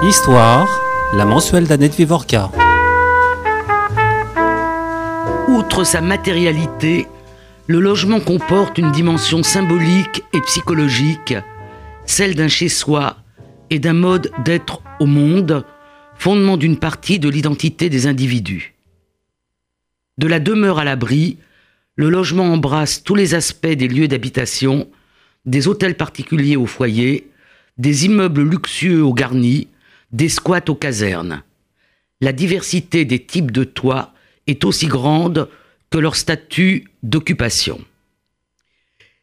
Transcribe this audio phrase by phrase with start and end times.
[0.00, 0.68] Histoire,
[1.12, 2.52] la mensuelle d'Annette Vivorca.
[5.48, 7.08] Outre sa matérialité,
[7.66, 11.34] le logement comporte une dimension symbolique et psychologique,
[12.06, 13.16] celle d'un chez-soi
[13.70, 15.64] et d'un mode d'être au monde,
[16.14, 18.76] fondement d'une partie de l'identité des individus.
[20.16, 21.38] De la demeure à l'abri,
[21.96, 24.88] le logement embrasse tous les aspects des lieux d'habitation,
[25.44, 27.28] des hôtels particuliers au foyer,
[27.78, 29.66] des immeubles luxueux aux garnis,
[30.12, 31.42] des squats aux casernes.
[32.20, 34.12] La diversité des types de toits
[34.46, 35.48] est aussi grande
[35.90, 37.80] que leur statut d'occupation.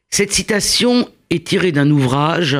[0.09, 2.57] Cette citation est tirée d'un ouvrage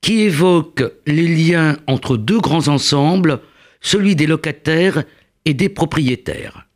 [0.00, 3.40] qui évoque les liens entre deux grands ensembles,
[3.80, 5.04] celui des locataires
[5.44, 6.66] et des propriétaires.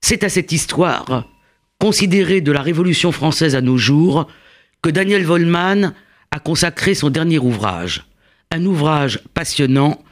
[0.00, 1.28] C'est à cette histoire,
[1.78, 4.28] considérée de la Révolution française à nos jours,
[4.82, 5.94] que Daniel Vollmann
[6.30, 8.04] a consacré son dernier ouvrage,
[8.54, 10.02] un ouvrage passionnant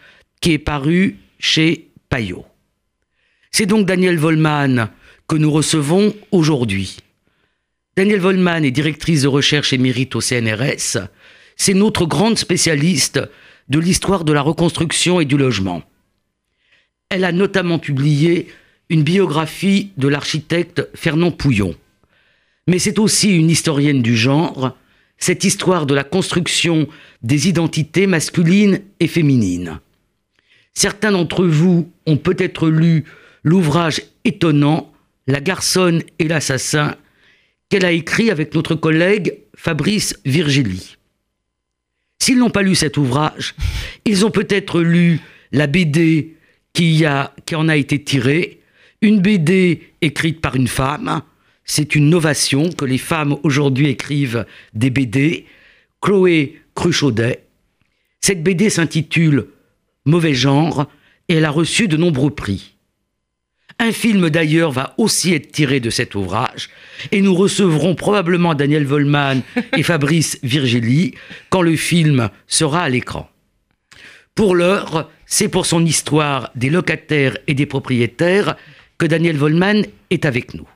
[0.40, 2.44] qui est paru chez Payot.
[3.52, 4.90] C'est donc Daniel Vollmann
[5.28, 6.96] que nous recevons aujourd'hui.
[7.96, 10.98] Daniel Vollmann est directrice de recherche émérite au CNRS.
[11.56, 13.20] C'est notre grande spécialiste
[13.68, 15.82] de l'histoire de la reconstruction et du logement.
[17.10, 18.48] Elle a notamment publié
[18.88, 21.76] une biographie de l'architecte Fernand Pouillon.
[22.66, 24.76] Mais c'est aussi une historienne du genre
[25.18, 26.88] cette histoire de la construction
[27.22, 29.80] des identités masculines et féminines.
[30.74, 33.04] Certains d'entre vous ont peut-être lu
[33.44, 34.92] l'ouvrage étonnant
[35.28, 36.96] La garçonne et l'assassin
[37.68, 40.96] qu'elle a écrit avec notre collègue Fabrice Virgili.
[42.18, 43.54] S'ils n'ont pas lu cet ouvrage,
[44.04, 45.20] ils ont peut-être lu
[45.52, 46.36] la BD
[46.72, 47.04] qui,
[47.46, 48.60] qui en a été tirée,
[49.00, 51.22] une BD écrite par une femme,
[51.64, 55.46] c'est une novation que les femmes aujourd'hui écrivent des BD.
[56.00, 57.44] Chloé Cruchaudet.
[58.20, 59.46] Cette BD s'intitule
[60.04, 60.88] Mauvais genre
[61.28, 62.74] et elle a reçu de nombreux prix.
[63.78, 66.70] Un film d'ailleurs va aussi être tiré de cet ouvrage
[67.10, 69.42] et nous recevrons probablement Daniel Vollman
[69.76, 71.14] et Fabrice Virgili
[71.50, 73.28] quand le film sera à l'écran.
[74.34, 78.56] Pour l'heure, c'est pour son histoire des locataires et des propriétaires
[78.98, 80.68] que Daniel Vollman est avec nous.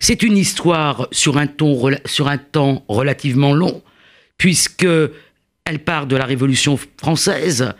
[0.00, 3.82] C'est une histoire sur un, temps relativement long,
[4.38, 4.86] puisque
[5.64, 7.72] elle part de la Révolution française,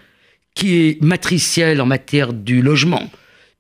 [0.55, 3.11] qui est matricielle en matière du logement,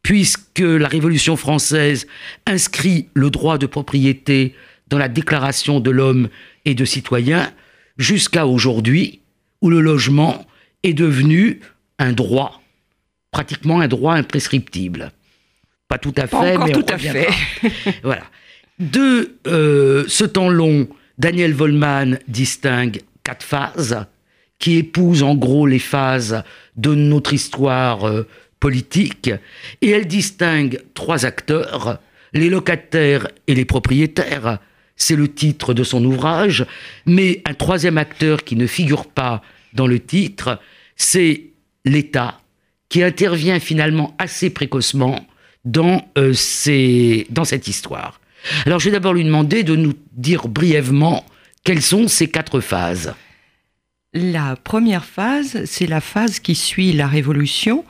[0.03, 2.07] puisque la Révolution française
[2.47, 4.55] inscrit le droit de propriété
[4.89, 6.29] dans la Déclaration de l'homme
[6.65, 7.53] et de citoyen,
[7.97, 9.21] jusqu'à aujourd'hui,
[9.61, 10.47] où le logement
[10.83, 11.61] est devenu
[11.99, 12.61] un droit,
[13.31, 15.13] pratiquement un droit imprescriptible.
[15.93, 17.29] Pas tout à fait, mais tout à fait.
[18.03, 18.23] voilà.
[18.79, 20.89] De euh, ce temps long,
[21.19, 24.07] Daniel Vollmann distingue quatre phases
[24.59, 26.45] qui épousent en gros les phases
[26.77, 28.27] de notre histoire euh,
[28.59, 29.31] politique,
[29.83, 31.99] et elle distingue trois acteurs,
[32.33, 34.61] les locataires et les propriétaires,
[34.97, 36.65] c'est le titre de son ouvrage,
[37.05, 39.43] mais un troisième acteur qui ne figure pas
[39.75, 40.59] dans le titre,
[40.97, 41.51] c'est
[41.85, 42.41] l'État,
[42.89, 45.27] qui intervient finalement assez précocement
[45.65, 46.35] dans, euh,
[47.31, 48.21] dans cette histoire.
[48.67, 51.25] Alors je vais d'abord lui demander de nous dire brièvement
[51.65, 53.15] quelles sont ces quatre phases.
[54.15, 57.85] La première phase, c'est la phase qui suit la Révolution,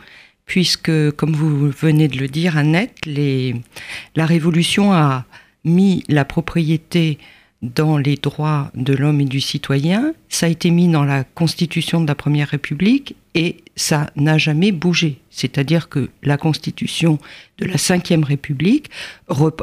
[0.47, 5.25] puisque, comme vous venez de le dire, Annette, la Révolution a
[5.65, 7.19] mis la propriété
[7.63, 10.13] dans les droits de l'homme et du citoyen.
[10.29, 14.73] Ça a été mis dans la Constitution de la Première République et ça n'a jamais
[14.73, 15.19] bougé.
[15.31, 17.19] C'est-à-dire que la Constitution
[17.59, 18.91] de la Cinquième République,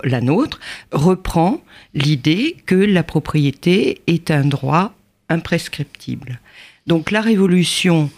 [0.03, 0.59] la nôtre,
[0.91, 1.61] reprend
[1.93, 4.93] l'idée que la propriété est un droit
[5.27, 6.39] imprescriptible.
[6.88, 8.09] Donc la Révolution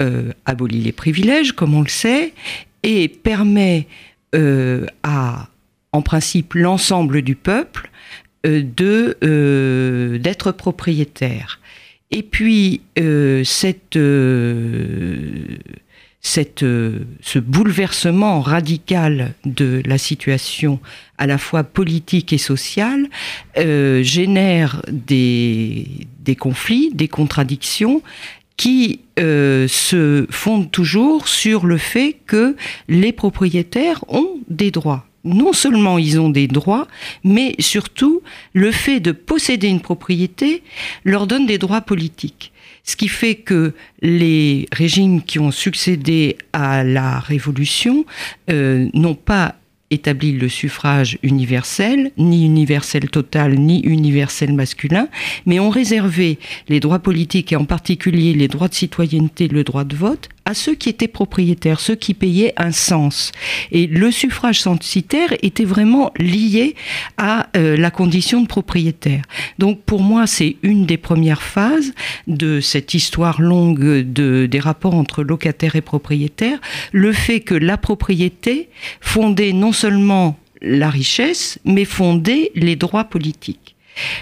[0.00, 2.34] euh, abolit les privilèges, comme on le sait,
[2.82, 3.88] et permet
[4.34, 5.48] euh, à,
[5.92, 7.90] en principe, l'ensemble du peuple
[8.44, 11.60] de euh, d'être propriétaire.
[12.10, 13.98] Et puis euh, cette
[16.24, 20.78] cette, ce bouleversement radical de la situation
[21.18, 23.08] à la fois politique et sociale
[23.56, 25.88] génère des,
[26.20, 28.02] des, conflits, des contradictions
[28.56, 32.54] qui se fondent toujours sur le fait que
[32.86, 36.88] les propriétaires ont des droits non seulement ils ont des droits,
[37.24, 38.22] mais surtout
[38.52, 40.62] le fait de posséder une propriété
[41.04, 42.52] leur donne des droits politiques.
[42.84, 48.04] Ce qui fait que les régimes qui ont succédé à la Révolution
[48.50, 49.54] euh, n'ont pas
[49.92, 55.08] établi le suffrage universel, ni universel total, ni universel masculin,
[55.46, 56.38] mais ont réservé
[56.68, 60.54] les droits politiques et en particulier les droits de citoyenneté, le droit de vote, à
[60.54, 63.32] ceux qui étaient propriétaires, ceux qui payaient un sens.
[63.70, 66.74] Et le suffrage censitaire était vraiment lié
[67.16, 69.22] à euh, la condition de propriétaire.
[69.58, 71.92] Donc pour moi, c'est une des premières phases
[72.26, 76.60] de cette histoire longue de, des rapports entre locataires et propriétaires,
[76.92, 78.68] le fait que la propriété
[79.00, 83.76] fondait non seulement la richesse, mais fondait les droits politiques.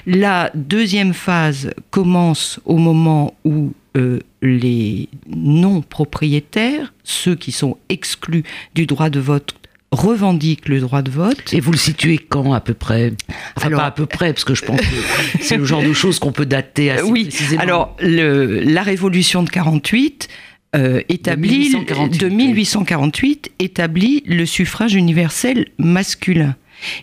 [0.06, 8.43] La deuxième phase commence au moment où euh, les non-propriétaires, ceux qui sont exclus
[8.75, 9.55] du droit de vote,
[9.93, 11.52] revendiquent le droit de vote.
[11.52, 13.12] Et vous le situez quand à peu près?
[13.56, 14.87] Enfin Alors- pas à peu près, parce que je pense que
[15.40, 17.62] c'est le genre de choses qu'on peut dater assez oui, précisément.
[17.62, 20.28] alors le- la révolution de 48
[20.76, 26.55] euh, établit, 1848, de 1848 établit le suffrage universel masculin.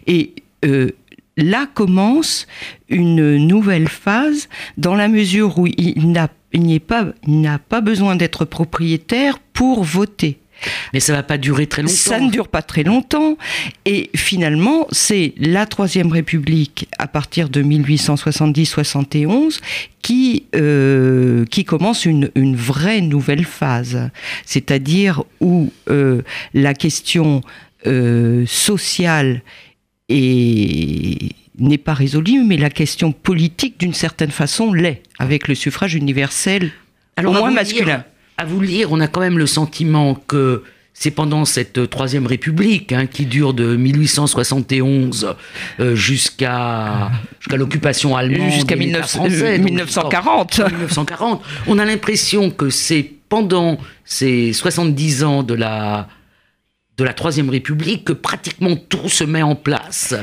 [0.08, 0.92] Et euh,
[1.38, 2.48] là commence
[2.90, 9.40] une nouvelle phase dans la mesure où il n'a pas, il pas besoin d'être propriétaire
[9.54, 10.40] pour voter.
[10.94, 11.94] Mais ça va pas durer très longtemps.
[11.94, 13.38] Ça ne dure pas très longtemps.
[13.86, 19.60] Et finalement, c'est la Troisième République, à partir de 1870-71,
[20.02, 24.10] qui, euh, qui commence une, une vraie nouvelle phase.
[24.46, 26.22] C'est-à-dire où euh,
[26.54, 27.42] la question
[27.86, 29.42] euh, sociale
[30.10, 31.18] est
[31.60, 36.70] n'est pas résolue, mais la question politique, d'une certaine façon, l'est, avec le suffrage universel,
[37.16, 37.86] Alors, au moins masculin.
[37.86, 38.04] lire-
[38.38, 40.62] à vous lire, on a quand même le sentiment que
[40.94, 45.36] c'est pendant cette euh, troisième république hein, qui dure de 1871
[45.80, 47.10] euh, jusqu'à
[47.40, 50.54] jusqu'à l'occupation allemande Jusqu'à et l'État 19- français, euh, donc 1940.
[50.54, 51.42] jusqu'en 1940.
[51.66, 56.08] On a l'impression que c'est pendant ces 70 ans de la
[56.98, 60.16] de la troisième république que pratiquement tout se met en place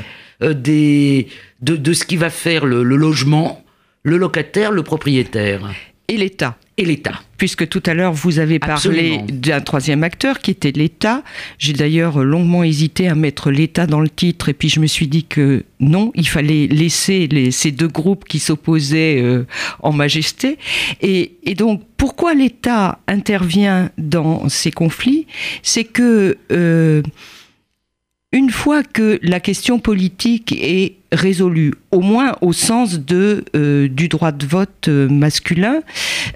[0.42, 1.28] euh, des
[1.60, 3.64] de, de ce qui va faire le- le logement,
[4.02, 5.70] le locataire, le propriétaire
[6.08, 6.56] Et l'État.
[6.76, 7.20] Et l'État.
[7.36, 11.22] Puisque tout à l'heure, vous avez parlé d'un troisième acteur qui était l'État.
[11.58, 15.06] J'ai d'ailleurs longuement hésité à mettre l'État dans le titre, et puis je me suis
[15.06, 19.46] dit que non, il fallait laisser les- ces deux groupes qui s'opposaient euh,
[19.82, 20.58] en majesté.
[21.00, 25.26] Et, et donc, pourquoi l'État intervient dans ces conflits?
[25.62, 27.02] C'est que euh,
[28.34, 34.32] une fois que la question politique est résolue, au moins au sens euh, du droit
[34.32, 35.82] de vote euh, masculin,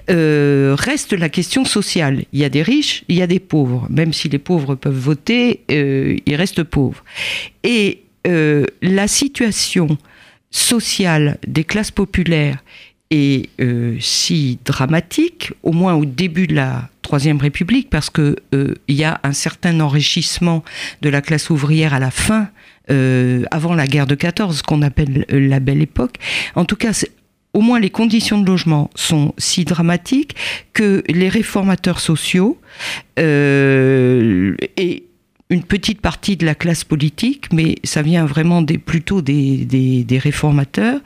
[0.09, 2.23] euh, reste la question sociale.
[2.31, 3.85] Il y a des riches, il y a des pauvres.
[3.89, 7.03] Même si les pauvres peuvent voter, ils restent pauvres.
[7.63, 9.97] Et la situation
[10.51, 12.63] sociale des classes populaires
[13.11, 18.75] est euh, si dramatique, au moins au début de la Troisième République, parce que euh,
[18.87, 20.63] il y a un certain enrichissement
[21.01, 22.49] de la classe ouvrière à la fin,
[22.91, 26.15] euh, avant la guerre de 14, qu'on appelle euh, la Belle Époque.
[26.55, 26.91] En tout cas,
[27.53, 30.35] au moins les conditions de logement sont si dramatiques
[30.73, 32.59] que les réformateurs sociaux
[33.19, 35.03] euh, et
[35.49, 40.03] une petite partie de la classe politique, mais ça vient vraiment des, plutôt des, des,
[40.03, 40.99] des réformateurs,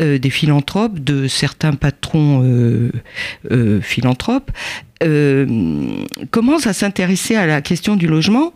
[0.00, 2.90] euh, des philanthropes, de certains patrons euh,
[3.50, 4.50] euh, philanthropes,
[6.30, 8.54] commencent à s'intéresser à la question du logement,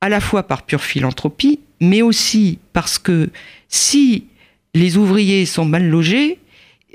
[0.00, 3.28] à la fois par pure philanthropie, mais aussi parce que
[3.68, 4.24] si
[4.72, 6.38] les ouvriers sont mal logés,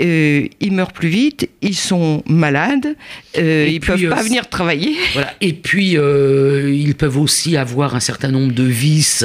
[0.02, 2.96] euh, ils meurent plus vite, ils sont malades,
[3.38, 4.96] euh, ils puis, peuvent euh, pas venir travailler.
[5.14, 5.34] Voilà.
[5.42, 9.24] Et puis, euh, ils peuvent aussi avoir un certain nombre de vices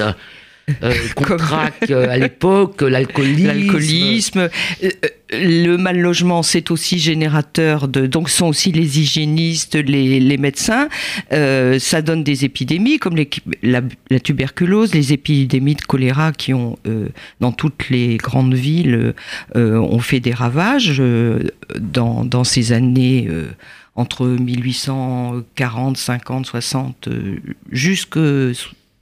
[0.82, 3.46] euh, qu'on Comme- traque euh, à l'époque, l'alcoolisme.
[3.46, 4.48] L'alcoolisme, euh,
[4.84, 8.06] euh, le mal logement, c'est aussi générateur de.
[8.06, 10.88] Donc, sont aussi les hygiénistes, les, les médecins.
[11.32, 13.28] Euh, ça donne des épidémies comme les-
[13.62, 17.08] la, la tuberculose, les épidémies de choléra qui ont, euh,
[17.40, 19.14] dans toutes les grandes villes,
[19.56, 21.40] euh, ont fait des ravages euh,
[21.78, 23.26] dans, dans ces années.
[23.28, 23.48] euh,
[23.94, 27.36] entre 1840, 50, 60, euh,
[27.72, 28.16] jusque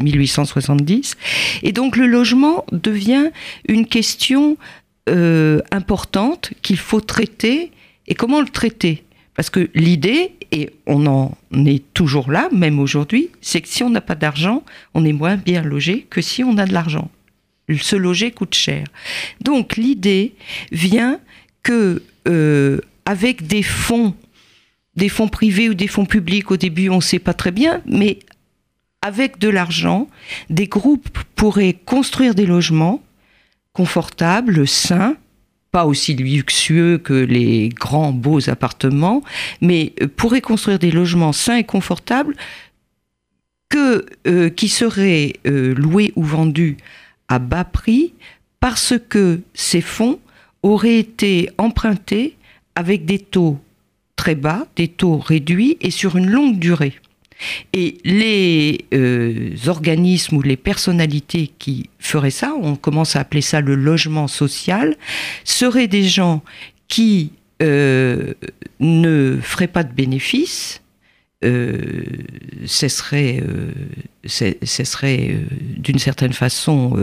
[0.00, 1.16] 1870.
[1.62, 3.30] Et donc le logement devient
[3.68, 4.56] une question
[5.08, 7.70] euh, importante qu'il faut traiter.
[8.08, 9.04] Et comment le traiter?
[9.34, 13.90] Parce que l'idée, et on en est toujours là, même aujourd'hui, c'est que si on
[13.90, 17.10] n'a pas d'argent, on est moins bien logé que si on a de l'argent.
[17.80, 18.86] Se loger coûte cher.
[19.40, 20.34] Donc l'idée
[20.72, 21.20] vient
[21.62, 24.14] que euh, avec des fonds,
[24.94, 27.82] des fonds privés ou des fonds publics, au début on ne sait pas très bien,
[27.86, 28.20] mais
[29.02, 30.08] avec de l'argent,
[30.48, 33.02] des groupes pourraient construire des logements
[33.76, 35.16] confortables, sains,
[35.70, 39.22] pas aussi luxueux que les grands beaux appartements,
[39.60, 42.34] mais euh, pourraient construire des logements sains et confortables
[43.74, 46.78] euh, qui seraient euh, loués ou vendus
[47.28, 48.14] à bas prix
[48.60, 50.18] parce que ces fonds
[50.62, 52.36] auraient été empruntés
[52.74, 53.58] avec des taux
[54.16, 56.94] très bas, des taux réduits et sur une longue durée.
[57.72, 63.60] Et les euh, organismes ou les personnalités qui feraient ça, on commence à appeler ça
[63.60, 64.96] le logement social,
[65.44, 66.42] seraient des gens
[66.88, 68.34] qui euh,
[68.80, 70.82] ne feraient pas de bénéfices,
[71.44, 71.78] euh,
[72.64, 73.42] ce serait,
[74.24, 75.36] ce serait
[75.76, 76.96] d'une certaine façon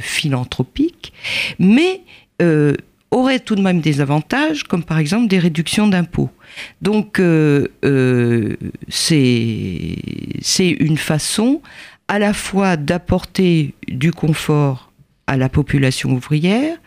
[0.00, 1.12] philanthropique,
[1.58, 2.00] mais
[3.10, 6.30] aurait tout de même des avantages, comme par exemple des réductions d'impôts.
[6.82, 8.56] Donc euh, euh,
[8.88, 9.96] c'est
[10.58, 11.62] une façon
[12.08, 14.92] à la fois d'apporter du confort
[15.26, 16.78] à la population ouvrière,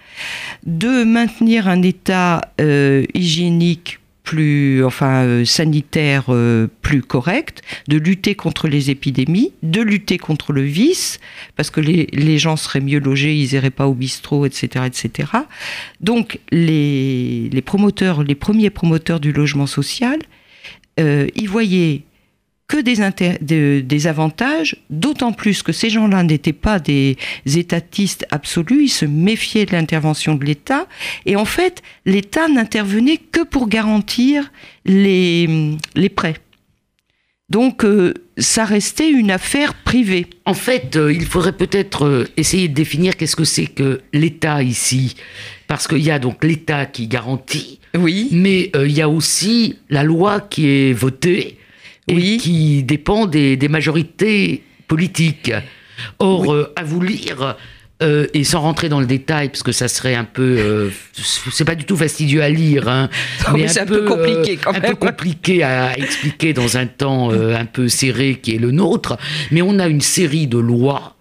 [0.66, 8.36] de maintenir un état euh, hygiénique plus, enfin, euh, sanitaire euh, plus correct, de lutter
[8.36, 11.20] contre les épidémies, de lutter contre le vice,
[11.56, 15.30] parce que les, gens seraient mieux logés, ils iraient pas au bistrot, etc., etc.
[16.00, 20.20] Donc, les, les promoteurs, les premiers promoteurs du logement social,
[21.00, 22.04] euh, ils voyaient
[22.72, 29.04] que des, avantages, d'autant plus que ces gens-là n'étaient pas des étatistes absolus, ils se
[29.04, 30.88] méfiaient de l'intervention de l'État,
[31.26, 34.54] et en fait, l'État n'intervenait que pour garantir
[34.86, 36.38] les, les prêts.
[37.50, 40.28] Donc, euh, ça restait une affaire privée.
[40.46, 44.64] En fait, euh, il faudrait peut-être euh, essayer de définir qu'est-ce que c'est que l'État
[44.64, 45.18] ici.
[45.68, 48.30] Parce qu'il y a donc l'État qui garantit, oui.
[48.32, 51.58] mais il y a aussi la loi qui est votée
[52.08, 55.52] et qui dépend des, majorités politiques.
[56.20, 57.56] Or, euh, à vous lire,
[58.02, 60.90] euh, et sans rentrer dans le détail, parce que ça serait un peu, euh,
[61.52, 63.08] c'est pas du tout fastidieux à lire, hein,
[63.54, 64.84] mais c'est un, peu, compliqué quand même.
[64.84, 69.18] Un peu compliqué à expliquer dans un temps un peu serré qui est le nôtre.
[69.52, 71.16] Mais on a une série de lois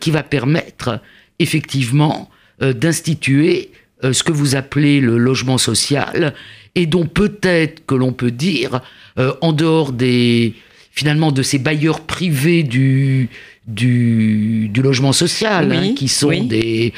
[0.00, 1.00] qui va permettre
[1.38, 6.32] effectivement d'instituer ce que vous appelez le logement social
[6.74, 8.80] et dont peut-être que l'on peut dire,
[9.18, 10.54] euh, en dehors des
[10.90, 13.28] finalement de ces bailleurs privés du
[13.66, 16.92] du, du logement social, hein, qui sont des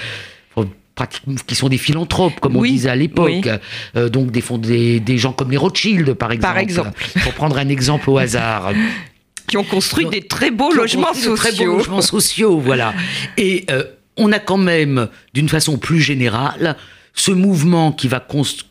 [1.47, 3.51] qui sont des philanthropes, comme on disait à l'époque.
[3.97, 6.55] Euh, donc des, des, des, gens comme les Rothschild, par exemple.
[6.55, 7.05] Par exemple.
[7.23, 8.73] Pour prendre un exemple au hasard.
[9.47, 11.37] qui ont construit des très beaux logements sociaux.
[11.37, 12.95] Très beaux logements sociaux, voilà.
[13.37, 13.85] Et euh,
[14.17, 16.77] on a quand même, d'une façon plus générale,
[17.17, 18.25] ce mouvement qui va,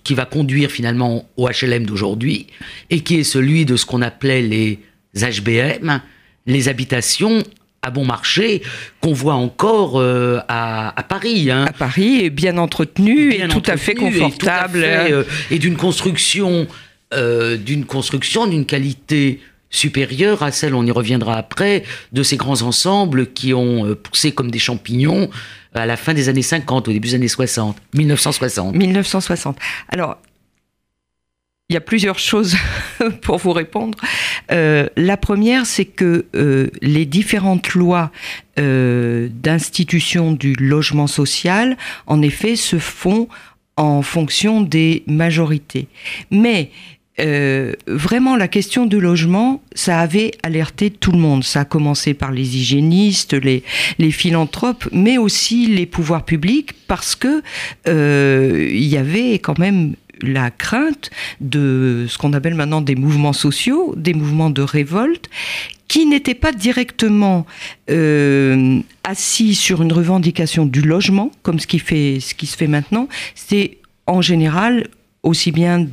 [0.04, 2.48] qui va conduire finalement au HLM d'aujourd'hui,
[2.90, 4.80] et qui est celui de ce qu'on appelait les
[5.16, 6.00] HBM,
[6.46, 7.44] les habitations
[7.82, 8.62] à bon marché
[9.00, 11.52] qu'on voit encore euh, à, Paris.
[11.52, 11.66] Hein.
[11.68, 14.84] À Paris, et bien entretenu et tout à fait confortable.
[14.84, 16.68] Euh, et, d'une construction,
[17.14, 19.40] euh, d'une construction d'une qualité
[19.76, 24.52] supérieure à celle, on y reviendra après, de ces grands ensembles qui ont poussé comme
[24.52, 25.30] des champignons
[25.74, 28.76] à la fin des années 50, au début des années 60, 1960.
[28.76, 29.58] 1960.
[29.90, 30.18] Alors,
[31.70, 32.56] il y a plusieurs choses
[33.22, 33.98] pour vous répondre.
[34.52, 38.12] Euh, la première, c'est que euh, les différentes lois
[38.60, 43.28] euh, d'institution du logement social, en effet, se font
[43.78, 45.88] en fonction des majorités.
[46.30, 46.70] Mais
[47.20, 51.44] euh, vraiment la question du logement, ça avait alerté tout le monde.
[51.44, 53.64] Ça a commencé par les hygiénistes, les,
[54.12, 57.42] philanthropes, mais aussi les pouvoirs publics, parce que
[57.88, 61.10] euh, il y avait quand même la crainte
[61.42, 65.30] de ce qu'on appelle maintenant des mouvements sociaux, des mouvements de révolte,
[65.88, 67.46] qui n'étaient pas directement
[67.90, 72.68] euh, assis sur une revendication du logement, comme ce qui, fait, ce qui se fait
[72.68, 73.08] maintenant.
[73.36, 74.88] C'est en général
[75.24, 75.88] aussi bien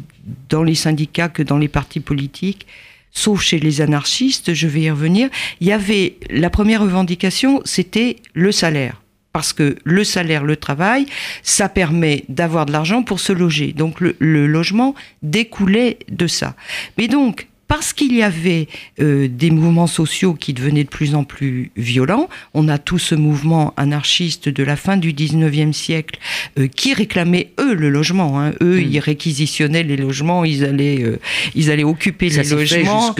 [0.49, 2.67] dans les syndicats que dans les partis politiques,
[3.11, 5.29] sauf chez les anarchistes, je vais y revenir,
[5.61, 9.03] il y avait la première revendication, c'était le salaire.
[9.33, 11.07] Parce que le salaire, le travail,
[11.43, 13.73] ça permet d'avoir de l'argent pour se loger.
[13.73, 16.55] Donc le, le logement découlait de ça.
[16.99, 18.69] Mais donc, parce qu'il y avait
[19.01, 23.15] euh, des mouvements sociaux qui devenaient de plus en plus violents, on a tout ce
[23.15, 26.19] mouvement anarchiste de la fin du 19e siècle
[26.59, 28.39] euh, qui réclamait, eux, le logement.
[28.39, 28.53] Hein.
[28.61, 28.91] Eux, hmm.
[28.91, 31.19] ils réquisitionnaient les logements, ils allaient, euh,
[31.55, 33.15] ils allaient occuper les logements.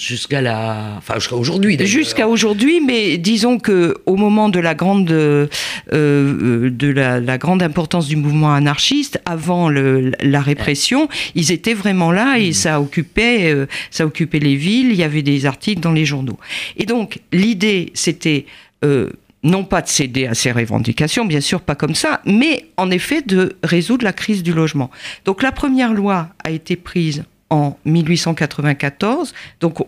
[0.00, 0.94] Jusqu'à la...
[0.98, 5.48] Enfin, jusqu'à aujourd'hui, Jusqu'à aujourd'hui, mais disons que au moment de la grande, de
[5.92, 12.40] la, la, grande importance du mouvement anarchiste, avant le, la répression, ils étaient vraiment là
[12.40, 12.52] et hmm.
[12.52, 13.54] ça occupait
[13.92, 16.38] ça occupait les villes, il y avait des articles dans les journaux.
[16.76, 18.46] Et donc l'idée, c'était
[18.84, 19.10] euh,
[19.44, 23.22] non pas de céder à ces revendications, bien sûr pas comme ça, mais en effet
[23.22, 24.90] de résoudre la crise du logement.
[25.24, 29.34] Donc la première loi a été prise en 1894.
[29.60, 29.78] Donc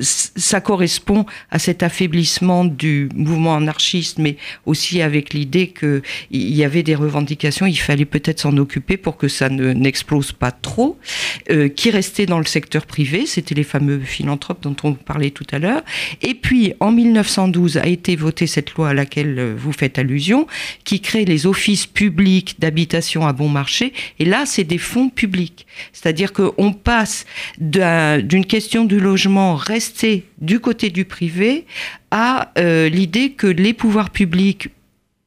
[0.00, 4.36] ça correspond à cet affaiblissement du mouvement anarchiste, mais
[4.66, 6.02] aussi avec l'idée qu'il
[6.32, 10.50] y avait des revendications, il fallait peut-être s'en occuper pour que ça ne, n'explose pas
[10.50, 10.98] trop,
[11.50, 15.46] euh, qui restaient dans le secteur privé, c'était les fameux philanthropes dont on parlait tout
[15.52, 15.82] à l'heure.
[16.22, 20.48] Et puis en 1912 a été votée cette loi à laquelle euh, vous faites allusion,
[20.82, 23.92] qui crée les offices publics d'habitation à bon marché.
[24.18, 25.66] Et là, c'est des fonds publics.
[25.92, 27.11] C'est-à-dire qu'on passe
[27.58, 31.66] d'une question du logement resté du côté du privé
[32.10, 34.68] à euh, l'idée que les pouvoirs publics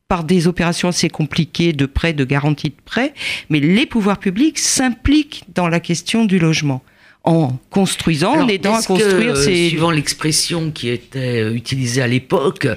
[0.07, 3.13] par des opérations assez compliquées de prêt, de garantie de prêt,
[3.49, 6.83] mais les pouvoirs publics s'impliquent dans la question du logement.
[7.23, 9.69] En construisant, en aidant à construire que, ces...
[9.69, 12.67] Suivant l'expression qui était euh, utilisée à l'époque,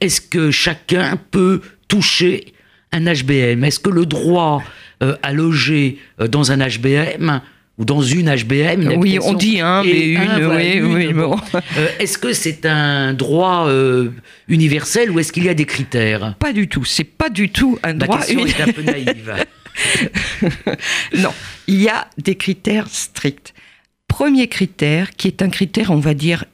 [0.00, 2.54] est-ce que chacun peut toucher
[2.90, 4.62] un HBM Est-ce que le droit
[5.02, 7.42] euh, à loger dans un HBM
[7.78, 8.94] ou dans une HBM.
[8.98, 11.12] oui, on dit un, mais une, oui, oui.
[11.12, 11.36] Bon.
[11.54, 14.10] Euh, est-ce que c'est un droit euh,
[14.48, 16.34] universel ou est-ce qu'il y a des critères?
[16.38, 16.84] Pas du tout.
[16.84, 18.20] C'est pas du tout un droit.
[18.28, 18.66] universel.
[18.66, 19.34] est un peu naïve.
[21.16, 21.30] non,
[21.68, 23.54] il y a des critères stricts.
[24.08, 26.44] Premier critère, qui est un critère, on va dire,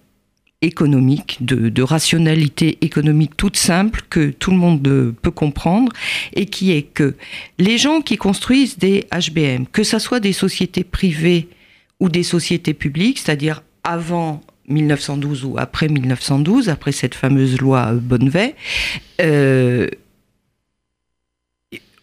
[0.65, 5.93] économique, de, rationalité économique toute simple que tout le monde peut comprendre
[6.35, 7.15] et qui est que
[7.59, 11.49] les gens qui construisent des HBM, que ce soit des sociétés privées
[12.01, 18.55] ou des sociétés publiques, c'est-à-dire avant 1912 ou après 1912, après cette fameuse loi Bonnevet,
[19.21, 19.89] euh,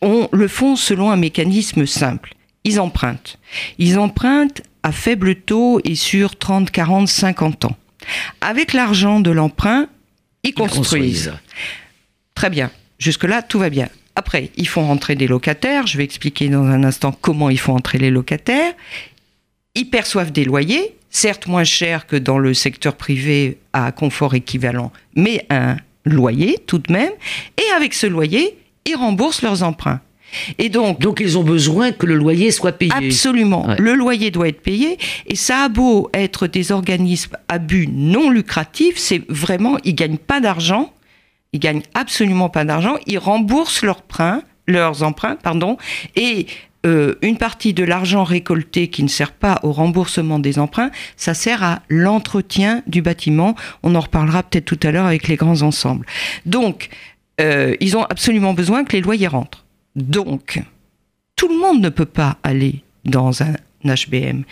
[0.02, 2.36] on le font selon un mécanisme simple.
[2.64, 3.38] Ils empruntent.
[3.78, 7.78] Ils empruntent à faible taux et sur 30, 40, 50 ans.
[8.42, 9.88] Avec l'argent de l'emprunt,
[10.44, 11.34] ils construisent.
[12.36, 12.72] Très bien.
[13.00, 13.90] Jusque-là, tout va bien.
[14.16, 15.88] Après, ils font rentrer des locataires.
[15.88, 18.74] Je vais expliquer dans un instant comment ils font entrer les locataires.
[19.76, 24.92] Ils perçoivent des loyers, certes moins chers que dans le secteur privé à confort équivalent,
[25.16, 27.12] mais un loyer tout de même.
[27.58, 30.02] Et avec ce loyer, ils remboursent leurs emprunts.
[30.58, 32.92] Et donc, donc ils ont besoin que le loyer soit payé.
[32.96, 33.68] Absolument.
[33.78, 34.98] Le loyer doit être payé.
[35.28, 40.18] Et ça a beau être des organismes à but non lucratif, c'est vraiment, ils gagnent
[40.18, 40.94] pas d'argent.
[41.54, 42.96] Ils gagnent absolument pas d'argent.
[43.08, 45.78] Ils remboursent leurs emprunts, leurs emprunts, pardon.
[46.16, 46.48] Et
[46.86, 51.34] euh, une partie de l'argent récolté qui ne sert pas au remboursement des emprunts, ça
[51.34, 53.56] sert à l'entretien du bâtiment.
[53.84, 56.06] On en reparlera peut-être tout à l'heure avec les grands ensembles.
[56.46, 56.90] Donc,
[57.40, 59.61] euh, ils ont absolument besoin que les loyers rentrent.
[59.96, 60.62] Donc,
[61.36, 64.44] tout le monde ne peut pas aller dans un HBM.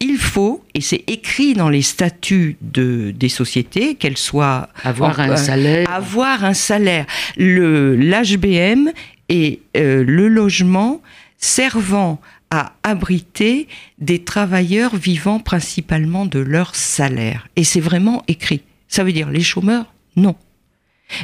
[0.00, 4.68] Il faut, et c'est écrit dans les statuts de, des sociétés, qu'elles soient...
[4.82, 5.90] Avoir un salaire.
[5.90, 7.06] Avoir un salaire.
[7.36, 8.90] L'HBM
[9.28, 11.00] est euh, le logement
[11.38, 13.66] servant à abriter
[13.98, 17.48] des travailleurs vivant principalement de leur salaire.
[17.56, 18.62] Et c'est vraiment écrit.
[18.88, 20.36] Ça veut dire les chômeurs Non.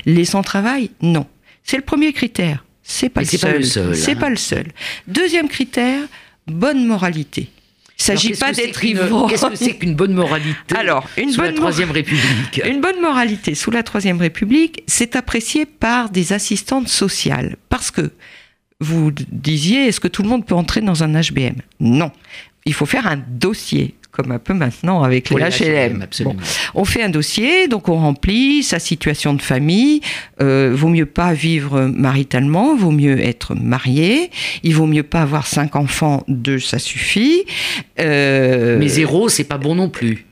[0.07, 1.27] Les sans-travail Non.
[1.63, 2.65] C'est le premier critère.
[2.92, 3.94] C'est pas, pas, le seul.
[3.94, 4.16] C'est hein.
[4.16, 4.66] pas le seul.
[5.07, 6.03] Deuxième critère,
[6.48, 7.48] bonne moralité.
[7.96, 9.29] Il s'agit pas d'être ivre.
[9.29, 12.61] Qu'est-ce que c'est qu'une bonne moralité Alors, une sous bonne la Troisième République?
[12.64, 17.55] Une bonne moralité sous la Troisième République, c'est apprécié par des assistantes sociales.
[17.68, 18.11] Parce que
[18.81, 22.11] vous disiez, est-ce que tout le monde peut entrer dans un HBM Non.
[22.64, 26.07] Il faut faire un dossier comme un peu maintenant avec les HLM.
[26.75, 30.01] on fait un dossier, donc on remplit sa situation de famille.
[30.40, 34.31] Euh, vaut mieux pas vivre maritalement, vaut mieux être marié.
[34.62, 37.44] Il vaut mieux pas avoir cinq enfants, deux ça suffit.
[38.01, 40.27] Euh, mais zéro, c'est pas bon non plus.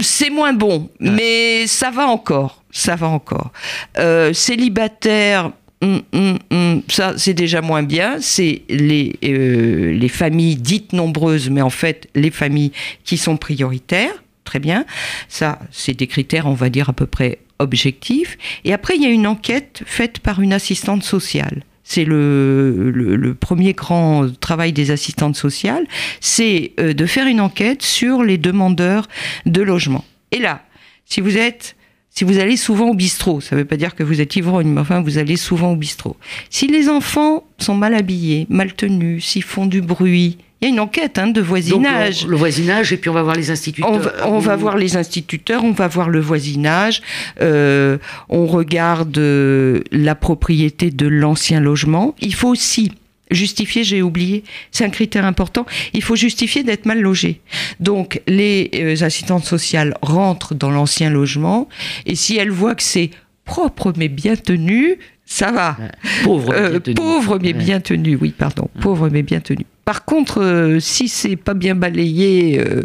[0.00, 2.64] C'est moins bon, mais ça va encore.
[2.72, 3.52] Ça va encore.
[3.98, 5.52] Euh, célibataire,
[5.84, 6.82] Hum, hum, hum.
[6.88, 8.16] ça c'est déjà moins bien.
[8.20, 12.72] C'est les, euh, les familles dites nombreuses, mais en fait les familles
[13.04, 14.22] qui sont prioritaires.
[14.44, 14.84] Très bien.
[15.28, 18.36] Ça, c'est des critères, on va dire, à peu près objectifs.
[18.64, 21.64] Et après, il y a une enquête faite par une assistante sociale.
[21.82, 25.86] C'est le, le, premier grand travail des assistantes sociales,
[26.20, 29.08] c'est euh, de faire une enquête sur les demandeurs
[29.46, 30.04] de logement.
[30.30, 30.62] Et là,
[31.06, 31.76] si vous êtes
[32.16, 34.68] si vous allez souvent au bistrot, ça ne veut pas dire que vous êtes ivrogne,
[34.68, 36.16] mais enfin vous allez souvent au bistrot.
[36.48, 40.72] Si les enfants sont mal habillés, mal tenus, s'ils font du bruit, il y a
[40.72, 42.20] une enquête hein, de voisinage.
[42.20, 43.90] Donc, le, voisinage, et puis on va voir les instituteurs.
[44.26, 47.02] On va, voir les instituteurs, on va voir le voisinage,
[47.40, 47.98] euh,
[48.28, 52.14] on regarde euh, la propriété de l'ancien logement.
[52.20, 52.92] Il faut aussi
[53.30, 57.40] justifier, j'ai oublié, c'est un critère important, il faut justifier d'être mal logé.
[57.80, 61.68] Donc les euh, assistantes sociales rentrent dans l'ancien logement
[62.06, 63.10] et si elles voient que c'est
[63.44, 65.76] propre mais bien tenu, ça va.
[66.22, 66.94] Pauvre, mais Euh, bien tenu.
[66.94, 68.68] pauvre mais bien tenu, oui, pardon.
[68.80, 69.64] Pauvre mais bien tenu.
[69.86, 72.82] Par contre, euh, si c'est pas bien balayé, euh,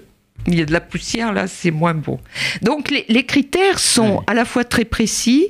[0.48, 2.20] il y a de la poussière là, c'est moins bon.
[2.62, 4.24] Donc les, les critères sont Ouais.
[4.28, 5.48] à la fois très précis,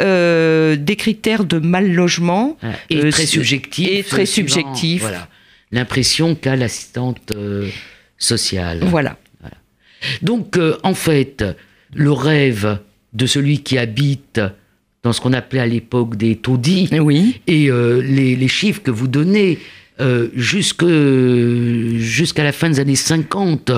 [0.00, 2.70] euh, des critères de mal logement, Ouais.
[2.90, 3.88] Et Euh, très c'est- subjectif.
[3.88, 4.26] et très euh.
[5.02, 5.28] Voilà.
[5.72, 7.68] L'impression qu'a l'assistante euh,
[8.18, 8.80] sociale.
[8.84, 9.16] voilà.
[10.22, 11.44] Donc, euh, en fait,
[11.94, 12.78] le rêve
[13.12, 14.40] de celui qui habite
[15.02, 17.40] dans ce qu'on appelait à l'époque des taudis, Oui.
[17.46, 19.58] et euh, les, les chiffres que vous donnez
[20.00, 23.72] euh, jusqu'à la fin des années 50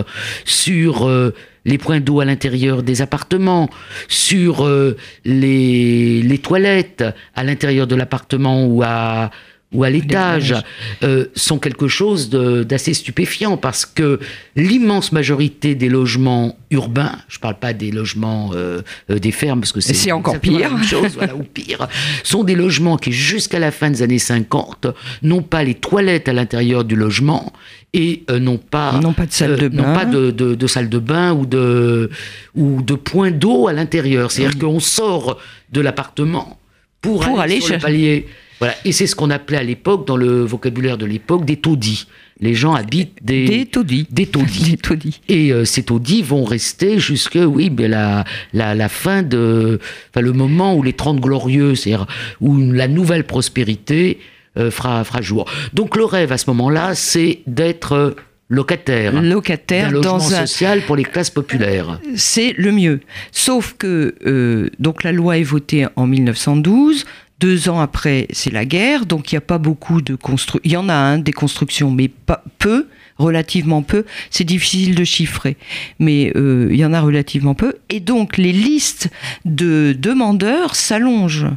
[0.45, 3.69] sur euh, les points d'eau à l'intérieur des appartements,
[4.09, 7.05] sur euh, les, les toilettes
[7.35, 9.31] à l'intérieur de l'appartement ou à,
[9.73, 10.55] ou à l'étage,
[11.03, 14.21] euh, sont quelque chose d'assez stupéfiant parce que
[14.57, 19.61] l'immense majorité des logements urbains, je ne parle pas des logements euh, euh, des fermes
[19.61, 20.59] parce que c'est encore pire.
[20.59, 21.89] la même chose, voilà, ou pire,
[22.23, 24.87] sont des logements qui, jusqu'à la fin des années 50,
[25.23, 27.53] n'ont pas les toilettes à l'intérieur du logement
[27.95, 29.95] et euh, n'ont pas, Non pas de salle de n'ont bain.
[29.95, 32.11] pas de, de- de salle de bain ou de,
[32.55, 34.31] ou de point d'eau à l'intérieur.
[34.31, 35.39] C'est-à-dire qu'on sort
[35.73, 36.59] de l'appartement
[37.03, 38.27] pour, Pour aller, aller sur le palier.
[38.63, 38.77] Voilà.
[38.85, 42.07] Et c'est ce qu'on appelait à l'époque, dans le vocabulaire de l'époque, des taudis.
[42.39, 44.07] Les gens habitent des, Des taudis.
[44.09, 44.63] des taudis.
[44.71, 45.21] Des taudis.
[45.29, 49.81] Et euh, ces taudis vont rester jusque, oui, la, la, la fin de.
[50.11, 52.07] Enfin, le moment où les 30 glorieux, c'est-à-dire
[52.41, 54.21] où la nouvelle prospérité
[54.57, 55.51] euh, fera, fera jour.
[55.73, 58.11] Donc le rêve à ce moment-là, c'est d'être euh,
[58.53, 59.21] locataire.
[59.21, 61.99] Locataire logement dans un, social pour les classes populaires.
[62.17, 63.01] c'est le mieux.
[63.33, 67.05] Sauf que euh, donc la loi est votée en 1912.
[67.43, 70.61] Deux ans après, c'est la guerre, donc il n'y a pas beaucoup de constructions.
[70.65, 72.87] Il y en a un, des constructions, mais pas peu,
[73.19, 74.05] relativement peu.
[74.31, 75.57] C'est difficile de chiffrer,
[75.99, 77.75] mais euh, il y en a relativement peu.
[77.91, 79.11] Et donc les listes
[79.45, 81.49] de demandeurs s'allongent,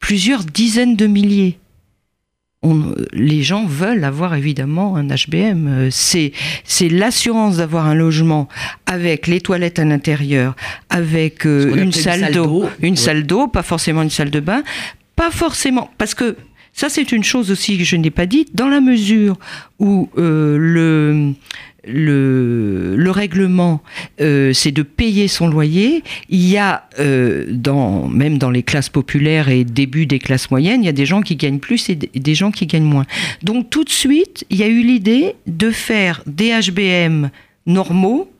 [0.00, 1.58] plusieurs dizaines de milliers.
[2.64, 5.90] On- les gens veulent avoir évidemment un HBM.
[5.92, 6.32] C'est
[6.64, 8.48] c'est l'assurance d'avoir un logement
[8.86, 10.56] avec les toilettes à l'intérieur,
[10.90, 12.68] avec euh, une salle d'eau, d'eau.
[12.82, 12.96] une Ouais.
[12.96, 14.64] salle d'eau, pas forcément une salle de bain,
[15.18, 16.36] pas forcément parce que
[16.72, 19.36] ça c'est une chose aussi que je n'ai pas dite dans la mesure
[19.80, 21.34] où euh, le
[21.86, 23.80] le, le règlement,
[24.20, 26.02] euh, c'est de payer son loyer.
[26.28, 30.82] Il y a, euh, dans, même dans les classes populaires et début des classes moyennes,
[30.82, 33.06] il y a des gens qui gagnent plus et des gens qui gagnent moins.
[33.42, 37.30] Donc tout de suite, il y a eu l'idée de faire des HBM
[37.64, 38.30] normaux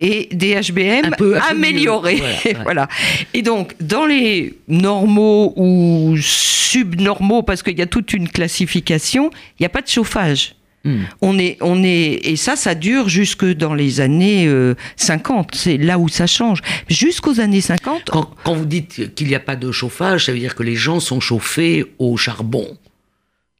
[0.00, 1.14] et des HBM
[1.48, 2.16] améliorés.
[2.16, 2.56] Voilà, ouais.
[2.62, 2.88] Voilà.
[3.32, 9.62] Et donc, dans les normaux ou subnormaux, parce qu'il y a toute une classification, il
[9.62, 10.56] n'y a pas de chauffage.
[10.84, 11.04] Hmm.
[11.22, 15.54] On est, on est, et ça, ça dure jusque dans les années euh, 50.
[15.54, 16.60] C'est là où ça change.
[16.88, 20.38] Jusqu'aux années 50, Quand, quand vous dites qu'il n'y a pas de chauffage, ça veut
[20.38, 22.76] dire que les gens sont chauffés au charbon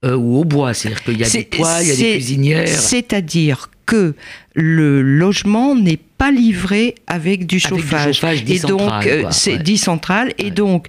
[0.04, 0.74] euh, ou au bois.
[0.74, 2.68] C'est-à-dire qu'il y a des poêles, il y a des cuisinières.
[2.68, 4.14] c'est-à-dire que
[4.54, 8.14] le logement n'est pas livré avec du Avec du chauffage.
[8.14, 9.58] chauffage et donc, euh, c'est ouais.
[9.62, 10.32] dit central.
[10.38, 10.88] Et donc,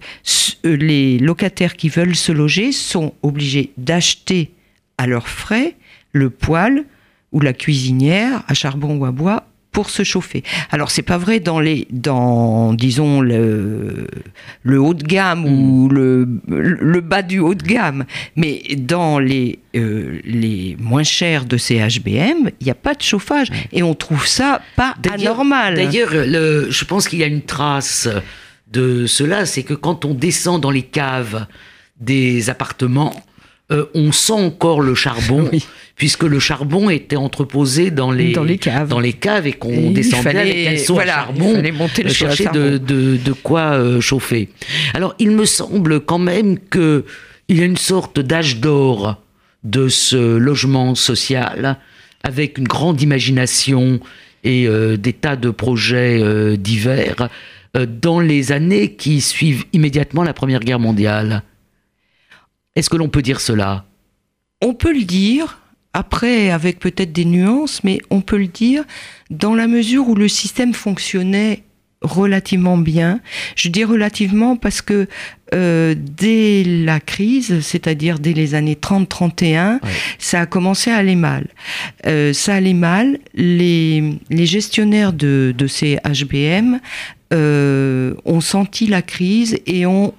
[0.66, 4.52] euh, les locataires qui veulent se loger sont obligés d'acheter
[4.98, 5.76] à leurs frais
[6.12, 6.86] le poêle
[7.32, 10.42] ou la cuisinière à charbon ou à bois pour se chauffer.
[10.72, 14.08] Alors c'est pas vrai dans les dans disons le
[14.64, 15.70] le haut de gamme Hmm.
[15.70, 18.06] ou le le bas du haut de gamme,
[18.38, 23.02] mais dans les euh, les moins chers de ces HBM, il n'y a pas de
[23.02, 25.76] chauffage et on trouve ça pas anormal.
[25.76, 28.08] D'ailleurs, le- je pense qu'il y a une trace
[28.72, 31.46] de cela, c'est que quand on descend dans les caves
[32.00, 33.14] des appartements,
[33.72, 35.66] euh, on sent encore le charbon, Oui.
[35.96, 38.90] puisque le charbon était entreposé dans les, Dans les caves.
[38.90, 42.04] dans les caves et qu'on descendait fallait- avec un voilà, à charbon, il fallait monter
[42.04, 42.60] le chercher charbon.
[42.60, 44.50] de, de, de quoi euh, chauffer.
[44.94, 47.06] Alors, il me semble quand même que
[47.48, 49.22] il y a une sorte d'âge d'or
[49.64, 51.78] de ce logement social,
[52.24, 54.00] avec une grande imagination
[54.44, 57.30] et euh, des tas de projets divers,
[58.02, 61.42] dans les années qui suivent immédiatement la Première Guerre mondiale.
[62.76, 63.86] Est-ce que l'on peut dire cela?
[64.62, 65.60] On peut le dire,
[65.94, 68.84] après avec peut-être des nuances, mais on peut le dire
[69.30, 71.64] dans la mesure où le système fonctionnait
[72.02, 73.20] relativement bien.
[73.56, 75.08] Je dis relativement parce que
[75.54, 79.90] euh, dès la crise, c'est-à-dire dès les années 30-31, Ouais.
[80.20, 81.48] ça a commencé à aller mal.
[82.06, 83.18] Euh, ça allait mal.
[83.34, 86.80] Les, les gestionnaires de, de ces HBM
[87.34, 90.14] euh, ont senti la crise et ont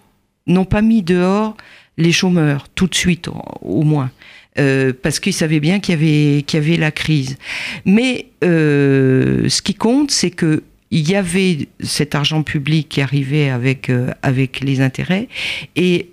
[0.48, 1.56] n'ont pas mis dehors
[1.98, 4.10] les chômeurs tout de suite, au- moins.
[4.58, 7.36] Euh, parce qu'ils savaient bien qu'il y avait, qu'il la crise.
[7.84, 13.50] Mais euh, ce qui compte, c'est que il y avait cet argent public qui arrivait
[13.50, 14.12] avec, euh,
[14.60, 15.28] les intérêts
[15.74, 16.08] et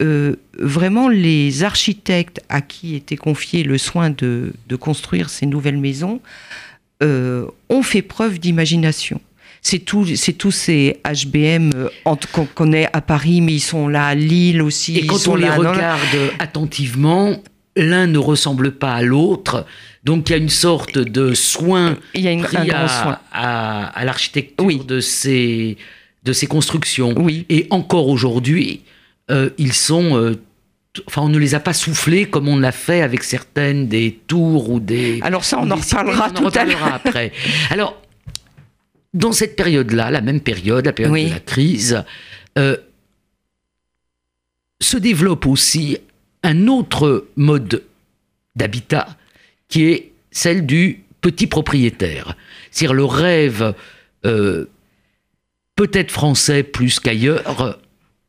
[0.57, 6.19] vraiment les architectes à qui était confié le soin de, construire ces nouvelles maisons
[7.01, 9.21] ont fait preuve d'imagination.
[9.65, 11.87] C'est tout, c'est tous ces HBM euh,
[12.33, 14.97] qu'on connaît à Paris, mais ils sont là à Lille aussi.
[14.97, 15.99] Et quand on les regarde
[16.37, 17.37] attentivement,
[17.77, 19.65] l'un ne ressemble pas à l'autre.
[20.03, 22.87] Donc il y a une sorte de soin il y a une, un pris à,
[22.89, 23.19] soin.
[23.31, 24.81] à- à l'architecture Oui.
[24.85, 25.77] de, ces,
[26.23, 27.13] de ces constructions.
[27.17, 27.45] Oui.
[27.49, 28.81] Et encore aujourd'hui,
[29.31, 30.17] euh, ils sont.
[30.17, 30.35] euh,
[31.07, 34.69] Enfin, on ne les a pas soufflés comme on l'a fait avec certaines des tours
[34.69, 35.17] ou des.
[35.23, 36.83] Alors ça, on en reparlera tout à l'heure.
[36.93, 37.31] après.
[37.71, 37.99] Alors,
[39.13, 41.25] dans cette période-là, la même période, la période Oui.
[41.25, 42.03] de la crise,
[42.57, 42.77] euh,
[44.81, 45.97] se développe aussi
[46.43, 47.83] un autre mode
[48.55, 49.17] d'habitat
[49.69, 52.35] qui est celle du petit propriétaire.
[52.71, 53.73] C'est-à-dire le rêve
[54.25, 54.65] euh,
[55.75, 57.79] peut-être français plus qu'ailleurs,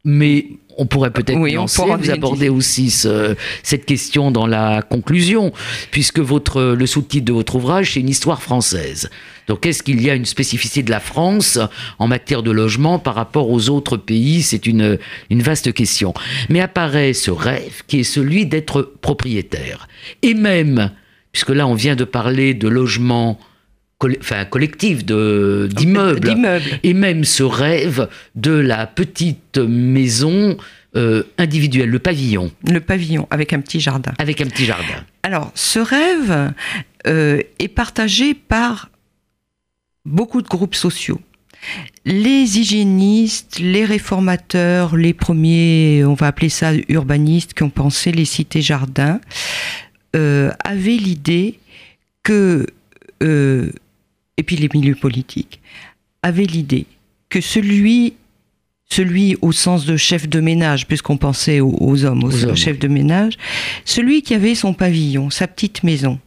[0.05, 0.47] mais
[0.79, 4.83] on pourrait peut-être Oui, on lancer, pourra vous aborder aussi ce- cette question dans la
[4.83, 5.53] conclusion,
[5.91, 9.11] puisque votre, le sous-titre de votre ouvrage, c'est une histoire française.
[9.47, 11.59] Donc est-ce qu'il y a une spécificité de la France
[11.99, 14.43] en matière de logement par rapport aux autres pays?
[14.43, 14.99] C'est une,
[15.31, 16.15] une vaste question.
[16.49, 19.87] Mais apparaît ce rêve qui est celui d'être propriétaire.
[20.23, 20.91] Et même,
[21.33, 23.39] puisque là on vient de parler de logement
[24.21, 26.79] enfin, collectif, de- d'immeubles, D'immeubles.
[26.83, 30.57] et même ce rêve de la petite maison
[30.97, 34.13] euh, individuelle, le pavillon, Le pavillon avec un petit jardin.
[34.19, 35.05] avec un petit jardin.
[35.23, 36.53] Alors, ce rêve
[37.07, 38.91] euh, est partagé par
[40.05, 41.21] beaucoup de groupes sociaux.
[42.05, 48.27] Les hygiénistes, les réformateurs, les premiers, on va appeler ça urbanistes, qui ont pensé les
[48.27, 49.19] cités-jardins,
[50.15, 51.59] euh, avaient l'idée
[52.23, 52.67] que,
[53.23, 53.71] euh,
[54.37, 55.61] et puis les milieux politiques,
[56.23, 56.87] avaient l'idée
[57.29, 58.15] que celui,
[58.89, 62.89] celui au sens de chef de ménage, puisqu'on pensait aux, aux hommes, aux, chefs de
[62.89, 63.35] ménage,
[63.85, 66.19] celui qui avait son pavillon, sa petite maison,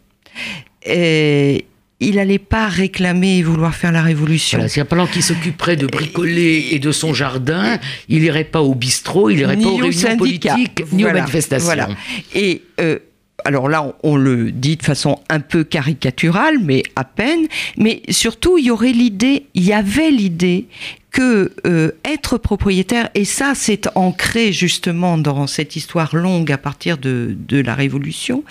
[0.85, 1.65] et
[1.99, 4.59] il n'allait pas réclamer et vouloir faire la révolution.
[4.59, 8.75] Voilà, c'est pendant qu'il s'occuperait de bricoler et de son jardin, il irait pas au
[8.75, 10.53] bistrot, il irait Ni pas aux au réunions syndicat.
[10.53, 11.65] politiques, ni aux manifestations.
[11.65, 11.89] voilà.
[12.35, 12.99] Et euh,
[13.47, 17.47] alors là, on, le dit de façon un peu caricaturale, mais à peine.
[17.77, 20.65] Mais surtout, il y aurait l'idée, il y avait l'idée
[21.11, 26.97] que euh, être propriétaire, et ça c'est ancré justement dans cette histoire longue à partir
[26.97, 28.43] de, de la Révolution,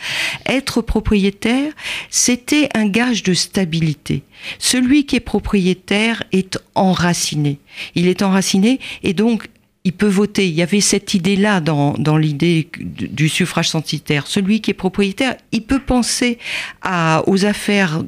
[0.47, 1.73] être propriétaire,
[2.09, 4.23] c'était un gage de stabilité.
[4.59, 7.59] Celui qui est propriétaire est enraciné.
[7.95, 9.49] Il est enraciné et donc
[9.87, 10.45] il peut voter.
[10.49, 12.69] Il y avait cette idée-là dans, dans l'idée
[13.23, 14.27] du suffrage censitaire.
[14.27, 16.39] Celui qui est propriétaire, il peut penser
[16.83, 18.03] à, aux affaires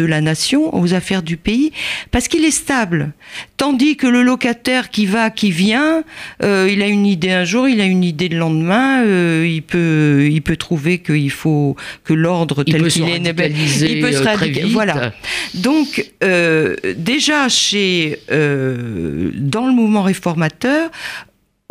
[0.00, 1.72] de la nation, aux affaires du pays,
[2.12, 3.12] parce qu'il est stable.
[3.56, 6.02] Tandis que le locataire qui va, qui vient,
[6.42, 9.62] euh, il a une idée un jour, il a une idée le lendemain, euh, il,
[9.62, 13.34] peut, il peut trouver qu'il faut que l'ordre Il tel peut se qu'il est n'est
[13.34, 14.64] pas- radicaliser il peut se très vite.
[14.72, 15.12] Voilà.
[15.54, 15.88] Donc,
[16.24, 20.90] euh, déjà chez dans le mouvement réformateur,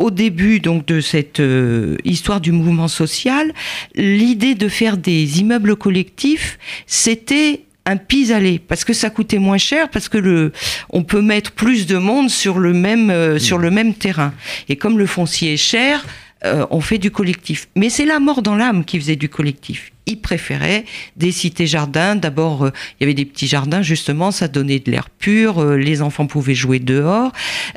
[0.00, 3.52] au début donc de cette euh, histoire du mouvement social,
[3.94, 9.88] l'idée de faire des immeubles collectifs, c'était un pis-aller parce que ça coûtait moins cher
[9.90, 10.52] parce que le
[10.90, 14.32] on peut mettre plus de monde sur le même euh, sur le même terrain.
[14.68, 16.04] Et comme le foncier est cher
[16.44, 17.68] euh, on fait du collectif.
[17.76, 20.84] Mais c'est la mort dans l'âme qui faisait du collectif ils préféraient
[21.16, 22.16] des cités-jardins.
[22.16, 25.76] D'abord, euh, il y avait des petits jardins, justement, ça donnait de l'air pur, euh,
[25.76, 27.32] les enfants pouvaient jouer dehors.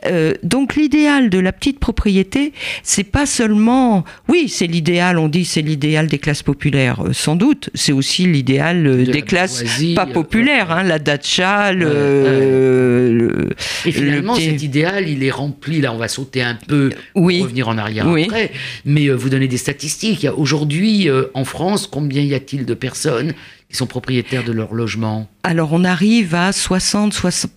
[0.06, 5.46] Euh, donc l'idéal de la petite propriété, c'est pas seulement, oui, c'est l'idéal, on dit
[5.46, 9.64] c'est l'idéal des classes populaires, sans doute, c'est aussi l'idéal De des la classes
[9.96, 13.50] pas populaires, hein, la dacha, le,
[13.86, 15.82] Et finalement, le petit- cet idéal, il est rempli.
[15.82, 17.38] Là, on va sauter un peu Oui.
[17.38, 18.24] pour revenir en arrière Oui.
[18.24, 18.52] après.
[18.86, 20.24] Mais vous donnez des statistiques.
[20.24, 23.34] Y Aujourd'hui, en France, combien y a-t-il de personnes
[23.70, 25.28] qui sont propriétaires de leur logement?
[25.44, 27.52] Alors on arrive à 60, 60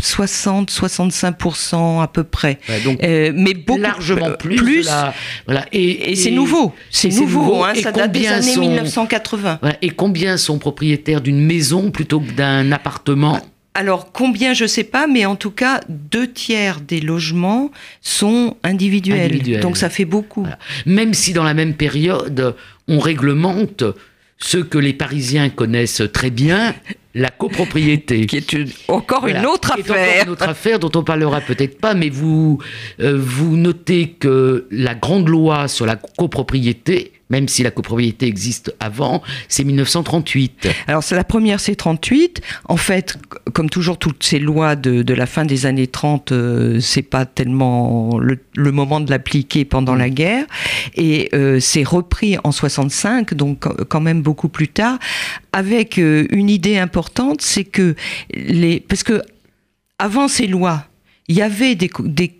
[0.00, 2.58] 60, 65% à peu près.
[2.68, 4.84] Ouais, donc, Euh, mais beaucoup largement plus.
[4.84, 5.14] la-
[5.46, 5.64] voilà.
[5.72, 7.64] Et, Et c'est nouveau, c'est nouveau, nouveau.
[7.64, 9.58] hein, ça date des années sont- 1980.
[9.62, 9.76] voilà.
[9.80, 13.40] Et combien sont propriétaires d'une maison plutôt que d'un appartement?
[13.74, 17.70] Alors combien je sais pas, mais en tout cas deux tiers des logements
[18.02, 19.32] sont individuels.
[19.32, 19.60] Individuels.
[19.60, 20.42] Donc ça fait beaucoup.
[20.42, 20.58] Voilà.
[20.86, 22.54] Même si dans la même période,
[22.88, 23.84] on réglemente
[24.38, 26.74] ce que les Parisiens connaissent très bien,
[27.14, 28.26] la copropriété.
[28.26, 29.38] Qui est une- encore Voilà.
[29.40, 30.24] une autre Qui est encore affaire.
[30.24, 32.58] une autre affaire dont on parlera peut-être pas, mais vous,
[33.00, 38.76] euh, vous notez que la grande loi sur la copropriété, même si la copropriété existe
[38.78, 40.68] avant, c'est 1938.
[40.86, 42.42] Alors c'est la première, c'est 38.
[42.68, 43.16] En fait,
[43.54, 48.18] comme toujours toutes ces lois de, la fin des années 30, euh, c'est pas tellement
[48.18, 48.38] le,
[48.72, 50.44] moment de l'appliquer pendant la guerre,
[50.94, 54.98] et euh, c'est repris en 65, donc quand même beaucoup plus tard,
[55.52, 57.94] avec euh, une idée importante, c'est que
[58.34, 59.22] les, parce que
[59.98, 60.84] avant ces lois,
[61.28, 62.32] il y avait des, des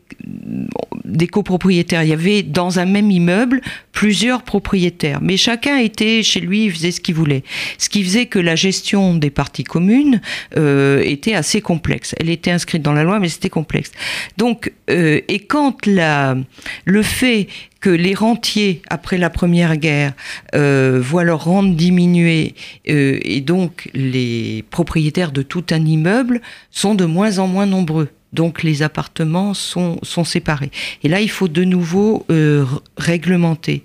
[1.04, 2.02] des copropriétaires.
[2.02, 3.60] Il y avait dans un même immeuble
[3.92, 7.44] plusieurs propriétaires, mais chacun était chez lui, il faisait ce qu'il voulait.
[7.78, 10.20] Ce qui faisait que la gestion des parties communes
[10.56, 12.14] euh, était assez complexe.
[12.18, 13.92] Elle était inscrite dans la loi, mais c'était complexe.
[14.38, 16.36] Donc, euh, et quand la,
[16.84, 17.48] le fait
[17.80, 20.14] que les rentiers, après la Première Guerre,
[20.54, 26.40] euh, voient leur rente diminuer, et donc les propriétaires de tout un immeuble
[26.70, 30.70] sont de moins en moins nombreux donc les appartements sont, sont séparés.
[31.02, 32.64] Et là, il faut de nouveau euh,
[32.96, 33.82] réglementer.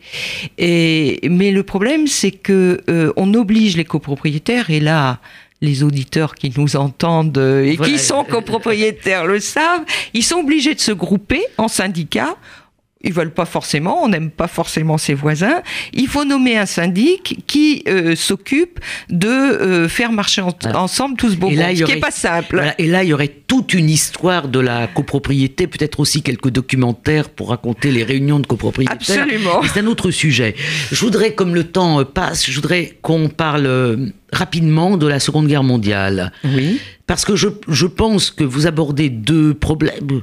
[0.58, 5.20] Et, mais le problème, c'est que euh, on oblige les copropriétaires, et là,
[5.62, 9.84] les auditeurs qui nous entendent euh, et qui sont copropriétaires le savent,
[10.14, 12.38] ils sont obligés de se grouper en syndicats
[13.02, 15.62] ils veulent pas forcément, on n'aime pas forcément ses voisins.
[15.94, 18.80] Il faut nommer un syndic qui euh, s'occupe
[19.10, 22.74] de euh, faire marcher ensemble tout ce beau monde, ce qui n'est pas simple.
[22.78, 27.30] et là, il y aurait toute une histoire de la copropriété, peut-être aussi quelques documentaires
[27.30, 28.98] pour raconter les réunions de copropriétaires.
[28.98, 29.62] Absolument.
[29.72, 30.56] C'est un autre sujet.
[30.92, 35.48] Je voudrais, comme le temps euh, passe, je voudrais qu'on parle rapidement de la Seconde
[35.48, 36.32] Guerre mondiale.
[36.44, 36.80] Oui.
[37.06, 40.22] Parce que je, je pense que vous abordez deux problèmes.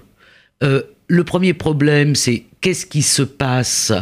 [1.06, 3.92] Le premier problème, c'est qu'est-ce qui se passe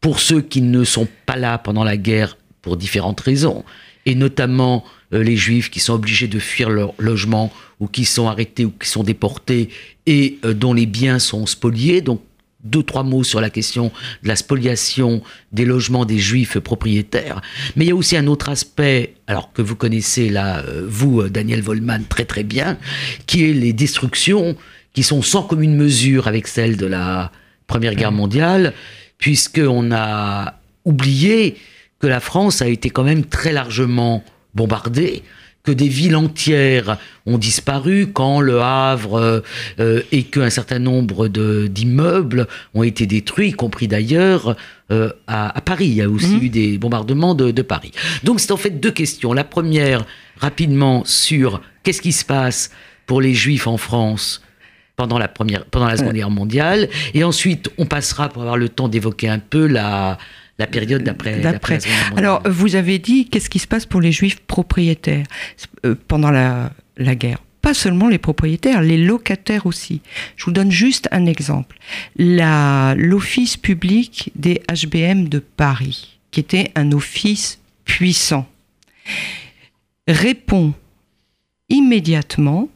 [0.00, 3.64] pour ceux qui ne sont pas là pendant la guerre pour différentes raisons,
[4.06, 8.28] et notamment euh, les juifs qui sont obligés de fuir leur logement ou qui sont
[8.28, 9.68] arrêtés ou qui sont déportés
[10.06, 12.00] et euh, dont les biens sont spoliés.
[12.00, 12.22] Donc
[12.62, 13.90] deux, trois mots sur la question
[14.22, 17.40] de la spoliation des logements des juifs propriétaires.
[17.76, 21.22] Mais il y a aussi un autre aspect, alors que vous connaissez là, euh, vous,
[21.28, 22.78] Daniel Volman, très très bien,
[23.26, 24.56] qui est les destructions
[24.92, 27.30] qui sont sans commune mesure avec celles de la
[27.66, 28.74] Première Guerre mondiale,
[29.18, 31.56] puisqu'on a oublié
[32.00, 34.24] que la France a été quand même très largement
[34.54, 35.22] bombardée,
[35.62, 39.42] que des villes entières ont disparu quand le Havre
[39.78, 44.56] euh, et qu'un certain nombre d'immeubles ont été détruits, y compris d'ailleurs
[44.90, 45.86] euh, à, Paris.
[45.88, 46.42] Il y a aussi mhm.
[46.42, 47.92] eu des bombardements de, de Paris.
[48.24, 49.34] Donc c'est en fait deux questions.
[49.34, 50.06] La première,
[50.38, 52.70] rapidement, sur qu'est-ce qui se passe
[53.06, 54.42] pour les Juifs en France
[55.00, 56.90] pendant la, première, pendant la Seconde Guerre mondiale.
[57.14, 60.18] Et ensuite, on passera pour avoir le temps d'évoquer un peu la,
[60.58, 61.40] la période d'après.
[62.18, 65.24] Alors, vous avez dit qu'est-ce qui se passe pour les juifs propriétaires
[65.86, 67.38] euh, pendant la, la guerre?
[67.62, 70.02] Pas seulement les propriétaires, les locataires aussi.
[70.36, 71.78] Je vous donne juste un exemple.
[72.16, 78.46] L'office public des HBM de Paris, qui était un office puissant,
[80.06, 80.74] répond
[81.70, 82.68] immédiatement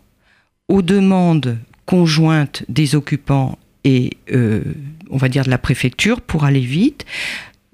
[0.68, 4.62] aux demandes conjointe des occupants et, euh,
[5.11, 7.05] on va dire, de la préfecture, pour aller vite,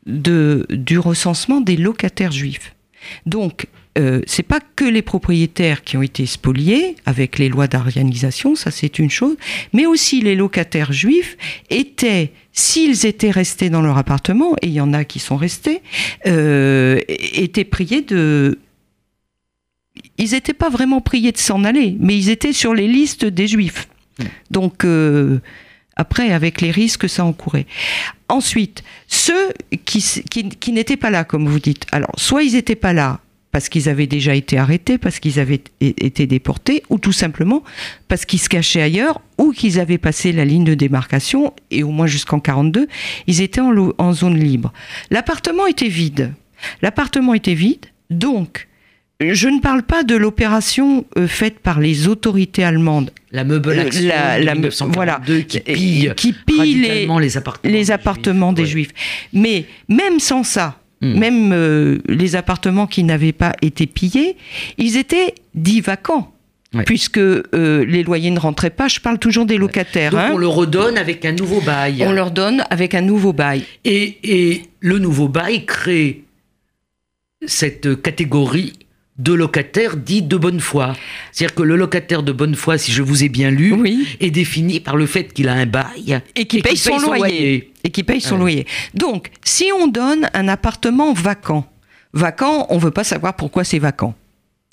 [0.06, 2.74] de, du recensement des locataires juifs.
[3.26, 3.66] Donc,
[3.98, 8.70] euh, c'est pas que les propriétaires qui ont été spoliés avec les lois d'arianisation, ça
[8.70, 9.36] c'est une chose,
[9.72, 11.36] mais aussi les locataires juifs
[11.70, 15.82] étaient, s'ils étaient restés dans leur appartement, et il y en a qui sont restés,
[16.26, 18.58] euh, étaient priés de
[20.18, 23.48] ils n'étaient pas vraiment priés de s'en aller, mais ils étaient sur les listes des
[23.48, 23.88] juifs.
[24.50, 25.40] Donc, euh,
[25.96, 27.66] après, avec les risques que ça encourait.
[28.28, 29.52] Ensuite, ceux
[29.84, 33.20] qui, n'étaient pas là, comme vous dites, alors, soit ils n'étaient pas là
[33.52, 37.64] parce qu'ils avaient déjà été arrêtés, parce qu'ils avaient été déportés, ou tout simplement
[38.06, 41.90] parce qu'ils se cachaient ailleurs, ou qu'ils avaient passé la ligne de démarcation, et au
[41.90, 42.86] moins jusqu'en 42,
[43.26, 44.72] ils étaient en, en zone libre.
[45.10, 46.32] L'appartement était vide.
[46.80, 48.68] L'appartement était vide, donc
[49.20, 53.10] je ne parle pas de l'opération euh, faite par les autorités allemandes.
[53.32, 54.54] La meubelation la, la,
[54.88, 58.90] voilà, qui pille, qui pille les, les, appartements, les appartements des, juifs.
[59.32, 61.18] Mais même sans ça, hmm.
[61.18, 64.36] même euh, les appartements qui n'avaient pas été pillés,
[64.78, 66.32] ils étaient dits vacants.
[66.86, 67.42] Puisque euh,
[67.84, 70.12] les loyers ne rentraient pas, je parle toujours des locataires.
[70.12, 70.30] Donc hein.
[70.32, 72.04] on le redonne avec un nouveau bail.
[72.06, 73.64] On leur donne avec un nouveau bail.
[73.84, 76.22] Et, et le nouveau bail crée
[77.44, 78.74] cette catégorie
[79.20, 80.96] de locataires dits de bonne foi.
[81.30, 83.74] C'est-à-dire que le locataire de bonne foi, si je vous ai bien lu,
[84.18, 87.70] est défini par le fait qu'il a un bail et qu'il paye, son, loyer.
[87.84, 88.66] Et qui paye son loyer.
[88.94, 91.66] Donc, si on donne un appartement vacant,
[92.14, 94.14] vacant, on ne veut pas savoir pourquoi c'est vacant.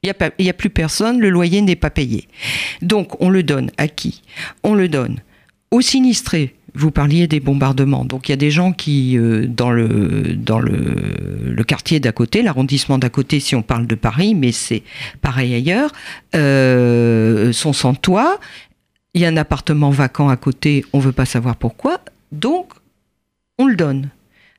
[0.03, 2.27] Il n'y a, a, plus personne, le loyer n'est pas payé.
[2.81, 4.21] Donc, on le donne à qui?
[4.63, 5.19] On le donne
[5.71, 8.05] aux sinistrés vous parliez des bombardements.
[8.05, 12.41] Donc il y a des gens qui, euh, dans, le, dans le, quartier d'à côté,
[12.43, 14.83] l'arrondissement d'à côté, si on parle de Paris, mais c'est
[15.21, 15.91] pareil ailleurs,
[16.35, 18.39] euh, sont sans toit.
[19.13, 21.99] Il y a un appartement vacant à côté, on ne veut pas savoir pourquoi.
[22.31, 22.73] Donc,
[23.57, 24.09] on le donne,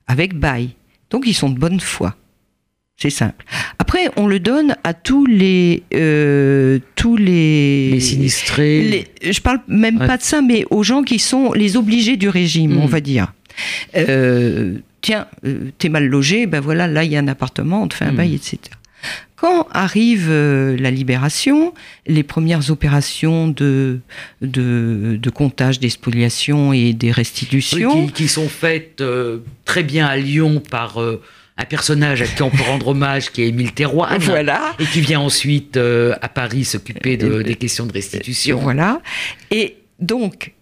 [0.06, 0.70] avec bail.
[1.10, 2.14] Donc ils sont de bonne foi.
[3.01, 3.44] C'est simple.
[3.78, 8.82] Après, on le donne à tous les euh, tous les, Les sinistrés.
[9.22, 10.07] les- je parle même Ouais.
[10.09, 13.32] pas de ça, mais aux gens qui sont les obligés du régime, on va dire.
[13.96, 17.88] Euh, tiens, euh, t'es mal logé, ben voilà, là il y a un appartement, on
[17.88, 18.16] te fait un Mm.
[18.16, 18.59] bail, etc.
[19.36, 21.72] Quand arrive la libération,
[22.09, 24.01] les premières opérations de,
[24.42, 29.01] de, de comptage, d'expoliation et des Oui, restitutions, qui, qui sont faites
[29.64, 30.99] très bien à Lyon par
[31.61, 34.16] un personnage à qui on peut rendre hommage, qui est Émile Terroir.
[34.20, 38.59] voilà, Et qui vient ensuite euh, à Paris s'occuper de- des questions de restitution.
[38.61, 39.00] Voilà.
[39.50, 40.52] Et donc,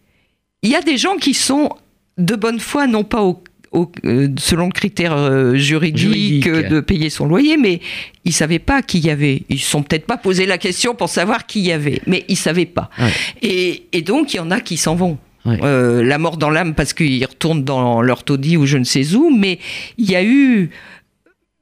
[0.62, 1.68] il y a des gens qui sont
[2.16, 6.48] de bonne foi, non pas au, au- euh, selon le critère euh, juridique, Juridique.
[6.70, 7.80] de payer son loyer, mais
[8.24, 9.42] ils savaient pas qui y avait.
[9.50, 12.36] Ils se sont peut-être pas posé la question pour savoir qui y avait, mais ils
[12.38, 12.88] savaient pas.
[12.98, 13.10] Ouais.
[13.42, 15.18] Et, et donc, il y en a qui s'en vont.
[15.46, 19.14] Euh, la mort dans l'âme parce qu'ils retournent dans leur taudis ou je ne sais
[19.14, 19.58] où, mais
[19.98, 20.70] il y a eu,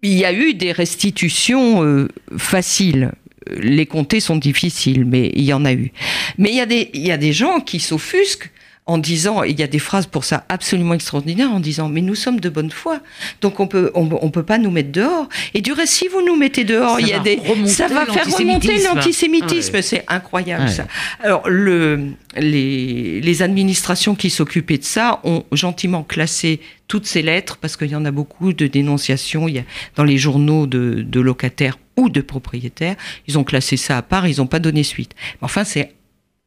[0.03, 3.13] il y a eu des restitutions euh, faciles.
[3.51, 5.93] Les compter sont difficiles, mais il y en a eu.
[6.39, 8.51] Mais il y il y a des gens qui s'offusquent
[8.87, 12.15] en disant, il y a des phrases pour ça absolument extraordinaires, en disant, mais nous
[12.15, 13.01] sommes de bonne foi,
[13.41, 15.27] donc on peut, on, on peut pas nous mettre dehors.
[15.55, 17.89] Et du reste, si vous nous mettez dehors, Ça il y a va des, ça
[17.89, 19.73] va faire remonter l'antisémitisme.
[19.75, 19.83] Ouais.
[19.83, 20.71] C'est incroyable Ouais.
[20.71, 20.87] ça.
[21.21, 27.57] Alors, le, les, les administrations qui s'occupaient de ça ont gentiment classé toutes ces lettres,
[27.57, 29.65] parce qu'il y en a beaucoup de dénonciations il y a,
[29.97, 32.97] dans les journaux de, de locataires ou de propriétaires.
[33.29, 35.13] Ils ont classé ça à part, ils n'ont pas donné suite.
[35.41, 35.95] Mais enfin, c'est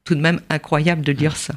[0.03, 1.55] tout de même incroyable de dire ça.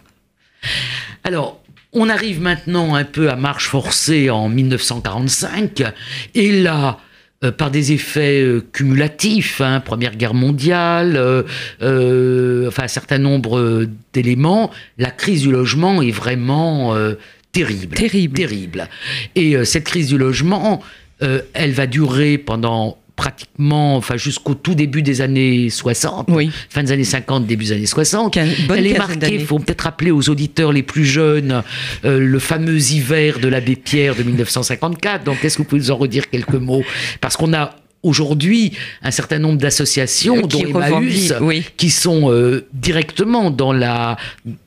[1.25, 1.61] Alors,
[1.93, 5.83] on arrive maintenant un peu à marche forcée en 1945,
[6.35, 6.99] et là,
[7.43, 11.17] euh, par des effets euh, cumulatifs, hein, Première Guerre mondiale,
[11.81, 16.95] euh, enfin un certain nombre d'éléments, la crise du logement est vraiment
[17.53, 17.97] terrible.
[17.97, 18.35] Terrible.
[18.35, 18.89] Terrible.
[19.37, 20.83] Et cette crise du logement,
[21.21, 26.51] elle va durer pendant pratiquement, enfin jusqu'au tout début des années 60, Oui.
[26.71, 28.33] fin des années 50, début des années 60.
[28.33, 31.63] Quin- bonne Elle est marquée, il faut peut-être rappeler aux auditeurs les plus jeunes,
[32.07, 35.25] euh, le fameux hiver de l'abbé Pierre de 1954.
[35.25, 36.83] Donc, est-ce que vous pouvez nous en redire quelques mots?
[37.21, 38.73] Parce qu'on a aujourd'hui
[39.03, 41.65] un certain nombre d'associations, Euh, dont Emmaüs, oui.
[41.77, 44.17] qui sont euh, directement dans la,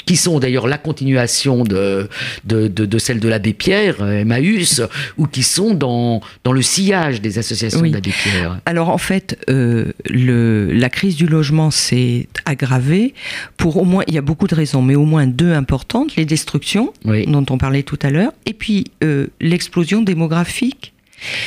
[0.05, 2.07] qui sont d'ailleurs la continuation de,
[2.45, 4.81] de, de, de celle de l'abbé Pierre, euh, Emmaüs,
[5.17, 7.89] ou qui sont dans, dans le sillage des associations Oui.
[7.89, 8.59] de l'abbé Pierre.
[8.65, 13.13] Alors en fait, euh, le, la crise du logement s'est aggravée
[13.57, 16.25] pour au moins, il y a beaucoup de raisons, mais au moins deux importantes, les
[16.25, 17.25] destructions Oui.
[17.25, 20.92] dont on parlait tout à l'heure, et puis euh, l'explosion démographique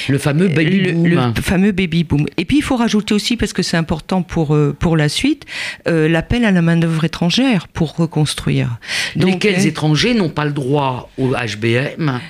[0.09, 1.33] Le fameux baby le, boom.
[1.37, 2.27] le fameux baby boom.
[2.37, 5.45] Et puis il faut rajouter aussi, parce que c'est important pour, euh, pour la suite,
[5.89, 8.79] euh, l'appel à la main-d'œuvre étrangère pour reconstruire.
[9.17, 12.21] Lesquels euh, étrangers n'ont pas le droit au HBM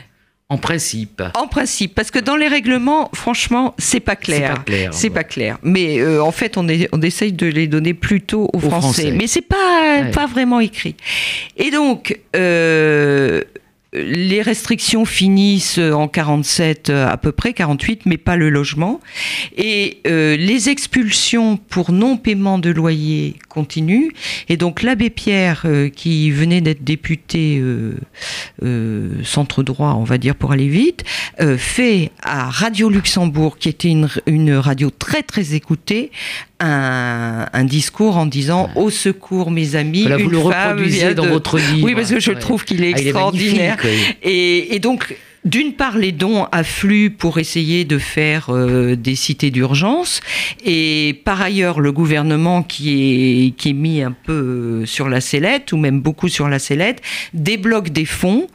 [0.49, 1.23] en principe?
[1.35, 4.51] En principe, parce que dans les règlements, franchement, c'est pas clair.
[4.51, 5.15] C'est pas clair, C'est ouais.
[5.15, 5.59] pas clair.
[5.65, 9.03] Mais euh, en fait, on, est, on essaye de les donner plutôt aux, Français.
[9.03, 9.11] Français.
[9.11, 9.57] Mais c'est pas,
[10.03, 10.11] Ouais.
[10.13, 10.95] pas vraiment écrit.
[11.57, 13.43] Et donc, euh,
[14.05, 19.01] les restrictions finissent en 47 euh, à peu près, 48, mais pas le logement.
[19.57, 24.11] Et euh, les expulsions pour non-paiement de loyer continuent.
[24.49, 27.63] Et donc l'abbé Pierre, euh, qui venait d'être député
[29.25, 31.05] centre droit, on va dire pour aller vite,
[31.57, 33.95] fait à Radio Luxembourg, qui était
[34.27, 36.11] une radio très très écoutée,
[36.61, 41.15] un, un discours en disant au secours mes amis, Voilà, vous une le femme reproduisez
[41.15, 41.85] dans de- votre livre.
[41.87, 42.39] Oui, parce que je Ouais.
[42.39, 43.77] trouve qu'il est Ah, est extraordinaire.
[43.85, 43.91] oui.
[44.23, 45.15] Et, et donc,
[45.47, 50.21] d'une part, les dons affluent pour essayer de faire euh, des cités d'urgence.
[50.65, 55.21] Et par ailleurs, le gouvernement qui est, qui est mis un peu euh, sur la
[55.21, 57.01] sellette, ou même beaucoup sur la sellette,
[57.33, 58.49] débloque des fonds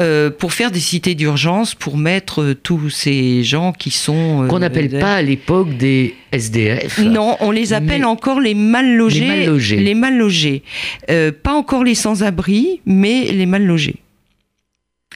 [0.00, 4.46] euh, pour faire des cités d'urgence, pour mettre tous ces gens qui sont...
[4.48, 6.98] Qu'on n'appelle pas à l'époque des SDF.
[7.00, 9.20] non, on les appelle Mais- encore les mal logés.
[9.20, 9.76] Les mal logés.
[9.76, 10.62] Les mal logés.
[11.06, 13.96] Pas encore les sans-abri, mais les mal logés.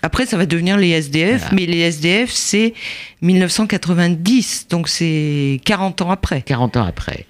[0.02, 1.54] Après, ça va devenir les SDF, Voilà.
[1.54, 2.74] mais les SDF, c'est
[3.20, 6.42] 1990, donc c'est 40 ans après.
[6.42, 7.26] 40 ans après.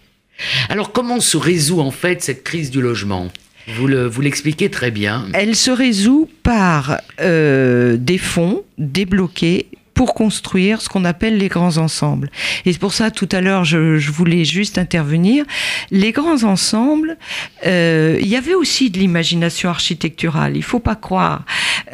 [0.68, 3.28] Alors, comment se résout en fait cette crise du logement?
[3.76, 5.26] Vous le- vous l'expliquez très bien.
[5.34, 9.66] Elle se résout par euh, des fonds débloqués
[10.02, 12.28] pour construire ce qu'on appelle les grands ensembles.
[12.66, 15.44] Et c'est pour ça, tout à l'heure, je, je, voulais juste intervenir.
[15.92, 17.18] Les grands ensembles,
[17.66, 20.56] euh, il y avait aussi de l'imagination architecturale.
[20.56, 21.44] Il faut pas croire.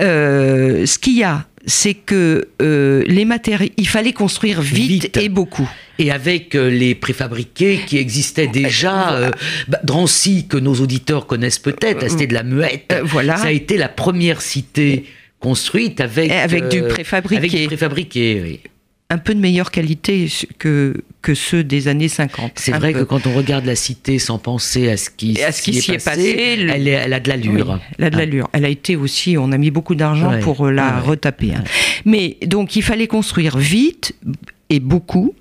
[0.01, 5.17] Euh, ce qu'il y a, c'est que euh, les matériaux, il fallait construire vite, Vite.
[5.19, 5.69] et beaucoup.
[5.99, 9.31] Et avec les préfabriqués qui existaient déjà, euh,
[9.67, 13.37] bah, Drancy, que nos auditeurs connaissent peut-être, la cité de la Muette, voilà.
[13.37, 15.05] ça a été la première cité
[15.41, 17.37] construite avec, Avec du euh, préfabriqué.
[17.39, 18.61] Avec du préfabriqué, oui.
[19.11, 20.29] Un peu de meilleure qualité
[20.59, 22.53] que, que ceux des années 50.
[22.57, 22.99] C'est vrai peu.
[23.01, 25.93] que quand on regarde la cité sans penser à ce qui, à ce qui s'y
[25.93, 27.71] est passé, le- elle, est- elle a de l'allure.
[27.71, 28.49] Oui, elle a de l'allure.
[28.53, 31.53] Elle a été aussi, on a mis beaucoup d'argent Ouais, pour euh, la ouais, retaper.
[31.55, 31.65] hein.
[32.05, 34.15] Mais donc il fallait construire vite
[34.69, 35.35] et beaucoup.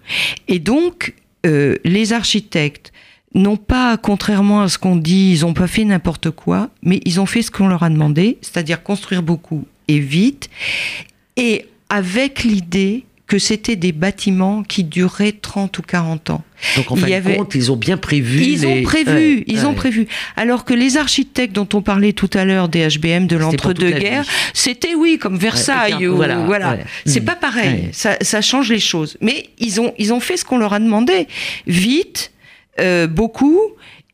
[0.47, 1.13] Et donc
[1.45, 2.93] euh, les architectes
[3.35, 7.19] n'ont pas, contrairement à ce qu'on dit, ils n'ont pas fait n'importe quoi, mais ils
[7.19, 10.49] ont fait ce qu'on leur a demandé, c'est-à-dire construire beaucoup et vite,
[11.35, 16.43] et avec l'idée que c'était des bâtiments qui dureraient 30 ou 40 ans.
[16.77, 18.41] Donc en Il fin de compte, ils ont bien prévu.
[18.41, 20.07] Ils les- ont prévu, Ouais, ils ont prévu.
[20.37, 24.95] Alors que les architectes dont on parlait tout à l'heure des HBM de l'entre-deux-guerres, c'était
[24.95, 25.95] oui comme Versailles.
[25.95, 27.69] Ouais, ou- voilà, c'est pas pareil.
[27.87, 27.89] Ouais.
[27.91, 29.17] Ça, ça change les choses.
[29.19, 31.27] Mais ils ont ils ont fait ce qu'on leur a demandé,
[31.67, 32.31] vite,
[32.79, 33.59] euh, beaucoup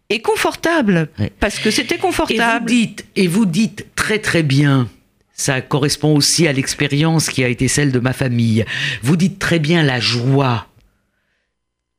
[0.10, 1.10] et confortable,
[1.40, 2.66] parce que c'était Et vous confortable.
[2.66, 4.90] dites, et vous dites très très bien.
[5.34, 8.66] Ça correspond aussi à l'expérience qui a été celle de ma famille.
[9.02, 10.68] Vous dites très bien la joie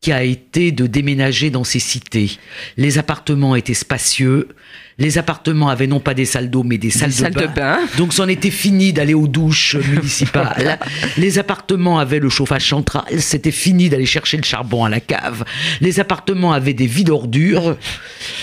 [0.00, 2.38] qui a été de déménager dans ces cités.
[2.76, 4.48] Les appartements étaient spacieux.
[4.96, 7.46] Les appartements avaient non pas des salles d'eau, mais des salles, Des salles de, de
[7.48, 7.78] bain.
[7.98, 10.78] Donc c'en était fini d'aller aux douches municipales.
[11.16, 13.02] Les appartements avaient le chauffage central.
[13.18, 15.44] C'était fini d'aller chercher le charbon à la cave.
[15.80, 17.76] Les appartements avaient des vides ordures.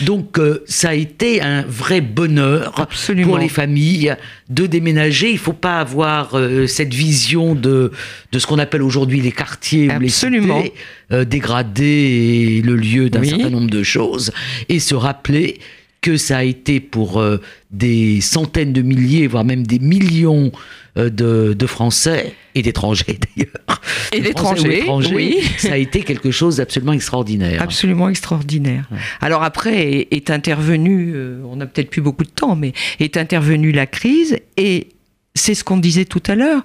[0.02, 3.30] Donc euh, ça a été un vrai bonheur Absolument.
[3.30, 4.14] pour les familles
[4.49, 5.32] de déménager.
[5.32, 7.91] Il faut pas avoir euh, cette vision de,
[8.34, 10.62] de ce qu'on appelle aujourd'hui les quartiers ou les Absolument.
[10.64, 10.74] cités
[11.14, 13.30] euh, dégradés et le lieu d'un Oui.
[13.30, 14.32] certain nombre de choses
[14.68, 15.60] et se rappeler
[16.02, 17.38] que ça a été pour euh,
[17.70, 20.52] des centaines de milliers, voire même des millions
[20.97, 23.82] euh, de, de Français et d'étrangers d'ailleurs.
[24.12, 25.43] Et d'étrangers, étrangers, oui.
[25.58, 27.62] Ça a été quelque chose d'absolument extraordinaire.
[27.62, 28.89] Absolument extraordinaire.
[29.22, 33.16] Alors après est, est intervenu, euh, on n'a peut-être plus beaucoup de temps, mais est
[33.16, 34.89] intervenue la crise et
[35.36, 36.64] c'est ce qu'on disait tout à l'heure.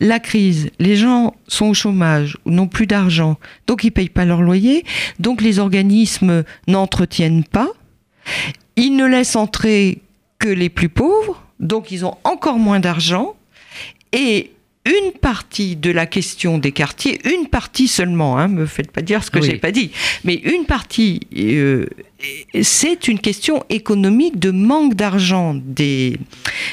[0.00, 4.42] La crise, les gens sont au chômage, n'ont plus d'argent, donc ils payent pas leur
[4.42, 4.84] loyer,
[5.18, 7.68] donc les organismes n'entretiennent pas.
[8.76, 9.98] Ils ne laissent entrer
[10.38, 13.34] que les plus pauvres, donc ils ont encore moins d'argent.
[14.12, 14.50] Et
[14.84, 19.24] une partie de la question des quartiers, une partie seulement, hein, me faites pas dire
[19.24, 19.46] ce que Oui.
[19.50, 19.90] j'ai pas dit,
[20.24, 21.86] mais une partie, euh,
[22.62, 26.18] c'est une question économique de manque d'argent des,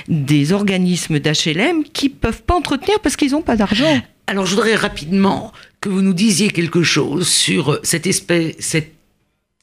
[0.10, 4.00] des organismes d'HLM qui peuvent pas entretenir parce qu'ils n'ont pas d'argent.
[4.28, 5.52] Alors, je voudrais rapidement
[5.82, 8.93] que vous nous disiez quelque chose sur cette espèce, cette,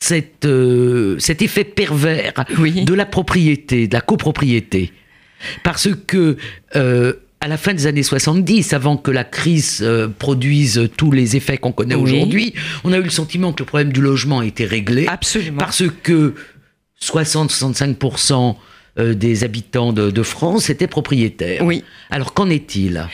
[0.00, 2.84] cette, euh, cet effet pervers Oui.
[2.84, 4.92] de la propriété, de la copropriété.
[5.62, 6.36] Parce que,
[6.76, 11.36] euh, à la fin des années 70, avant que la crise euh, produise tous les
[11.36, 12.02] effets qu'on connaît Oui.
[12.02, 15.06] aujourd'hui, on a eu le sentiment que le problème du logement était réglé.
[15.06, 15.58] Absolument.
[15.58, 16.34] Parce que
[17.02, 18.56] 60-65%
[18.98, 21.62] euh, des habitants de, de France étaient propriétaires.
[21.64, 21.84] Oui.
[22.10, 23.06] Alors qu'en est-il?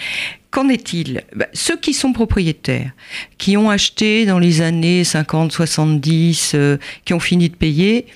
[0.51, 1.23] Qu'en est-il?
[1.35, 2.93] Ben, Ceux qui sont propriétaires,
[3.39, 8.07] qui ont acheté dans les années 50, 70, euh, qui ont fini de payer,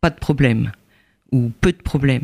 [0.00, 0.72] pas de problème,
[1.32, 2.22] ou peu de problème.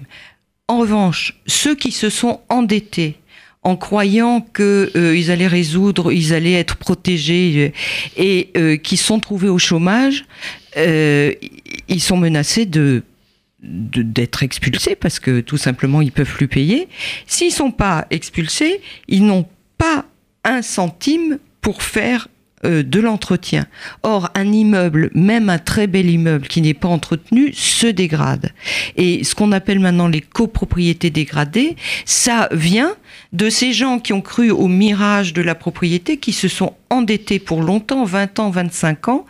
[0.68, 3.16] En revanche, ceux qui se sont endettés
[3.62, 9.48] en croyant qu'ils allaient résoudre, ils allaient être protégés, euh, et euh, qui sont trouvés
[9.50, 10.24] au chômage,
[10.78, 11.32] euh,
[11.88, 13.02] ils sont menacés de-
[13.62, 16.88] d'être expulsés parce que tout simplement ils peuvent plus payer.
[17.26, 19.46] S'ils sont pas expulsés, ils n'ont
[19.76, 20.06] pas
[20.44, 22.28] un centime pour faire
[22.64, 23.66] euh, de l'entretien.
[24.02, 28.52] Or, un immeuble, même un très bel immeuble qui n'est pas entretenu, se dégrade.
[28.96, 32.94] Et ce qu'on appelle maintenant les copropriétés dégradées, ça vient
[33.32, 37.38] de ces gens qui ont cru au mirage de la propriété, qui se sont endettés
[37.38, 39.26] pour longtemps, 20 ans, 25 ans,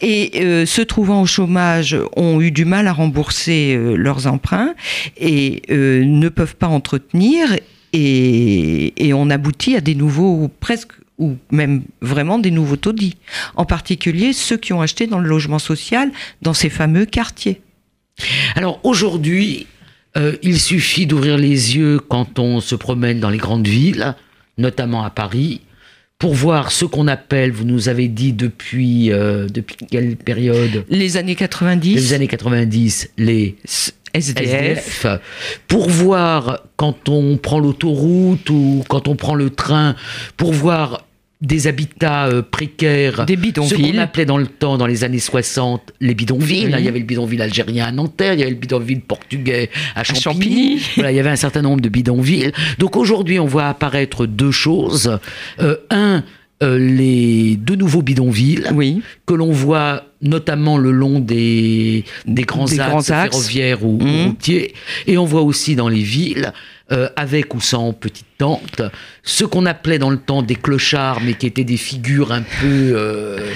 [0.00, 4.74] et euh, se trouvant au chômage, ont eu du mal à rembourser euh, leurs emprunts
[5.16, 7.56] et euh, ne peuvent pas entretenir.
[7.92, 13.16] Et, et on aboutit à des nouveaux, presque, ou même vraiment des nouveaux taudis.
[13.54, 16.10] En particulier ceux qui ont acheté dans le logement social,
[16.42, 17.60] dans ces fameux quartiers.
[18.56, 19.66] Alors aujourd'hui,
[20.16, 24.16] euh, il suffit d'ouvrir les yeux quand on se promène dans les grandes villes,
[24.58, 25.60] notamment à Paris,
[26.18, 31.16] pour voir ce qu'on appelle, vous nous avez dit depuis, euh, depuis quelle période Les
[31.16, 33.56] années 90, Les années 90, les
[34.12, 35.06] SDF.
[35.68, 39.94] pour voir quand on prend l'autoroute ou quand on prend le train,
[40.36, 41.06] pour voir
[41.40, 45.94] des habitats euh, précaires, des ce qu'on appelait dans le temps, dans les années 60,
[46.00, 46.74] les bidonvilles.
[46.78, 50.04] Il y avait le bidonville algérien à Nanterre, il y avait le bidonville portugais à
[50.04, 50.80] Champigny.
[50.96, 52.52] Voilà, il y avait un certain nombre de bidonvilles.
[52.78, 55.18] Donc aujourd'hui, on voit apparaître deux choses.
[55.60, 56.24] Euh, un,
[56.62, 59.00] euh, les deux nouveaux bidonvilles oui.
[59.24, 64.26] que l'on voit notamment le long des, des grands axes ferroviaires ou, mmh.
[64.26, 64.74] routiers.
[65.06, 66.52] Et on voit aussi dans les villes,
[66.92, 68.82] euh, avec ou sans petite tente,
[69.22, 72.92] ce qu'on appelait dans le temps des clochards, mais qui étaient des figures un peu...
[72.94, 73.52] Euh,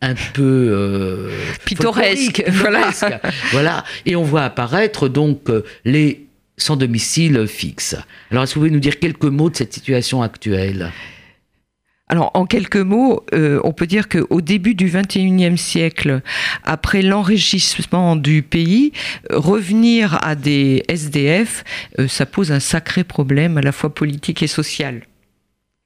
[0.00, 1.28] un peu
[1.64, 2.90] pittoresques, voilà.
[3.50, 3.84] voilà.
[4.06, 5.48] Et on voit apparaître donc
[5.84, 7.96] les sans domicile fixe.
[8.30, 10.92] Alors, est-ce que vous pouvez nous dire quelques mots de cette situation actuelle?
[12.08, 16.22] Alors, en quelques mots, euh, on peut dire qu'au début du XXIe siècle,
[16.64, 18.92] après l'enrichissement du pays,
[19.30, 21.64] revenir à des SDF,
[21.98, 25.02] euh, ça pose un sacré problème à la fois politique et social.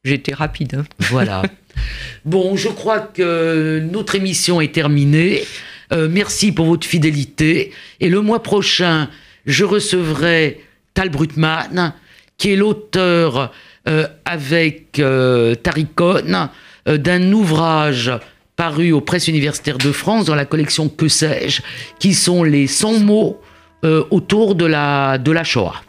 [0.04, 0.76] J'étais rapide.
[0.76, 0.84] Hein.
[1.10, 1.42] voilà.
[2.26, 5.42] Bon, je crois que notre émission est terminée.
[5.92, 7.72] Euh, merci pour votre fidélité.
[7.98, 9.08] Et le mois prochain,
[9.46, 10.60] je recevrai
[10.92, 11.94] Tal Brutman,
[12.36, 13.46] qui est l'auteur euh,
[14.24, 16.48] avec euh, Taricone
[16.88, 18.12] euh, d'un ouvrage
[18.56, 21.62] paru aux presses universitaires de France dans la collection Que sais-je,
[21.98, 23.40] qui sont les 100 mots
[24.10, 25.82] autour de la, de la Shoah.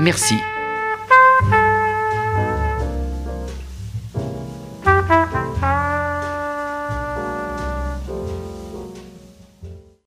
[0.00, 0.36] Merci.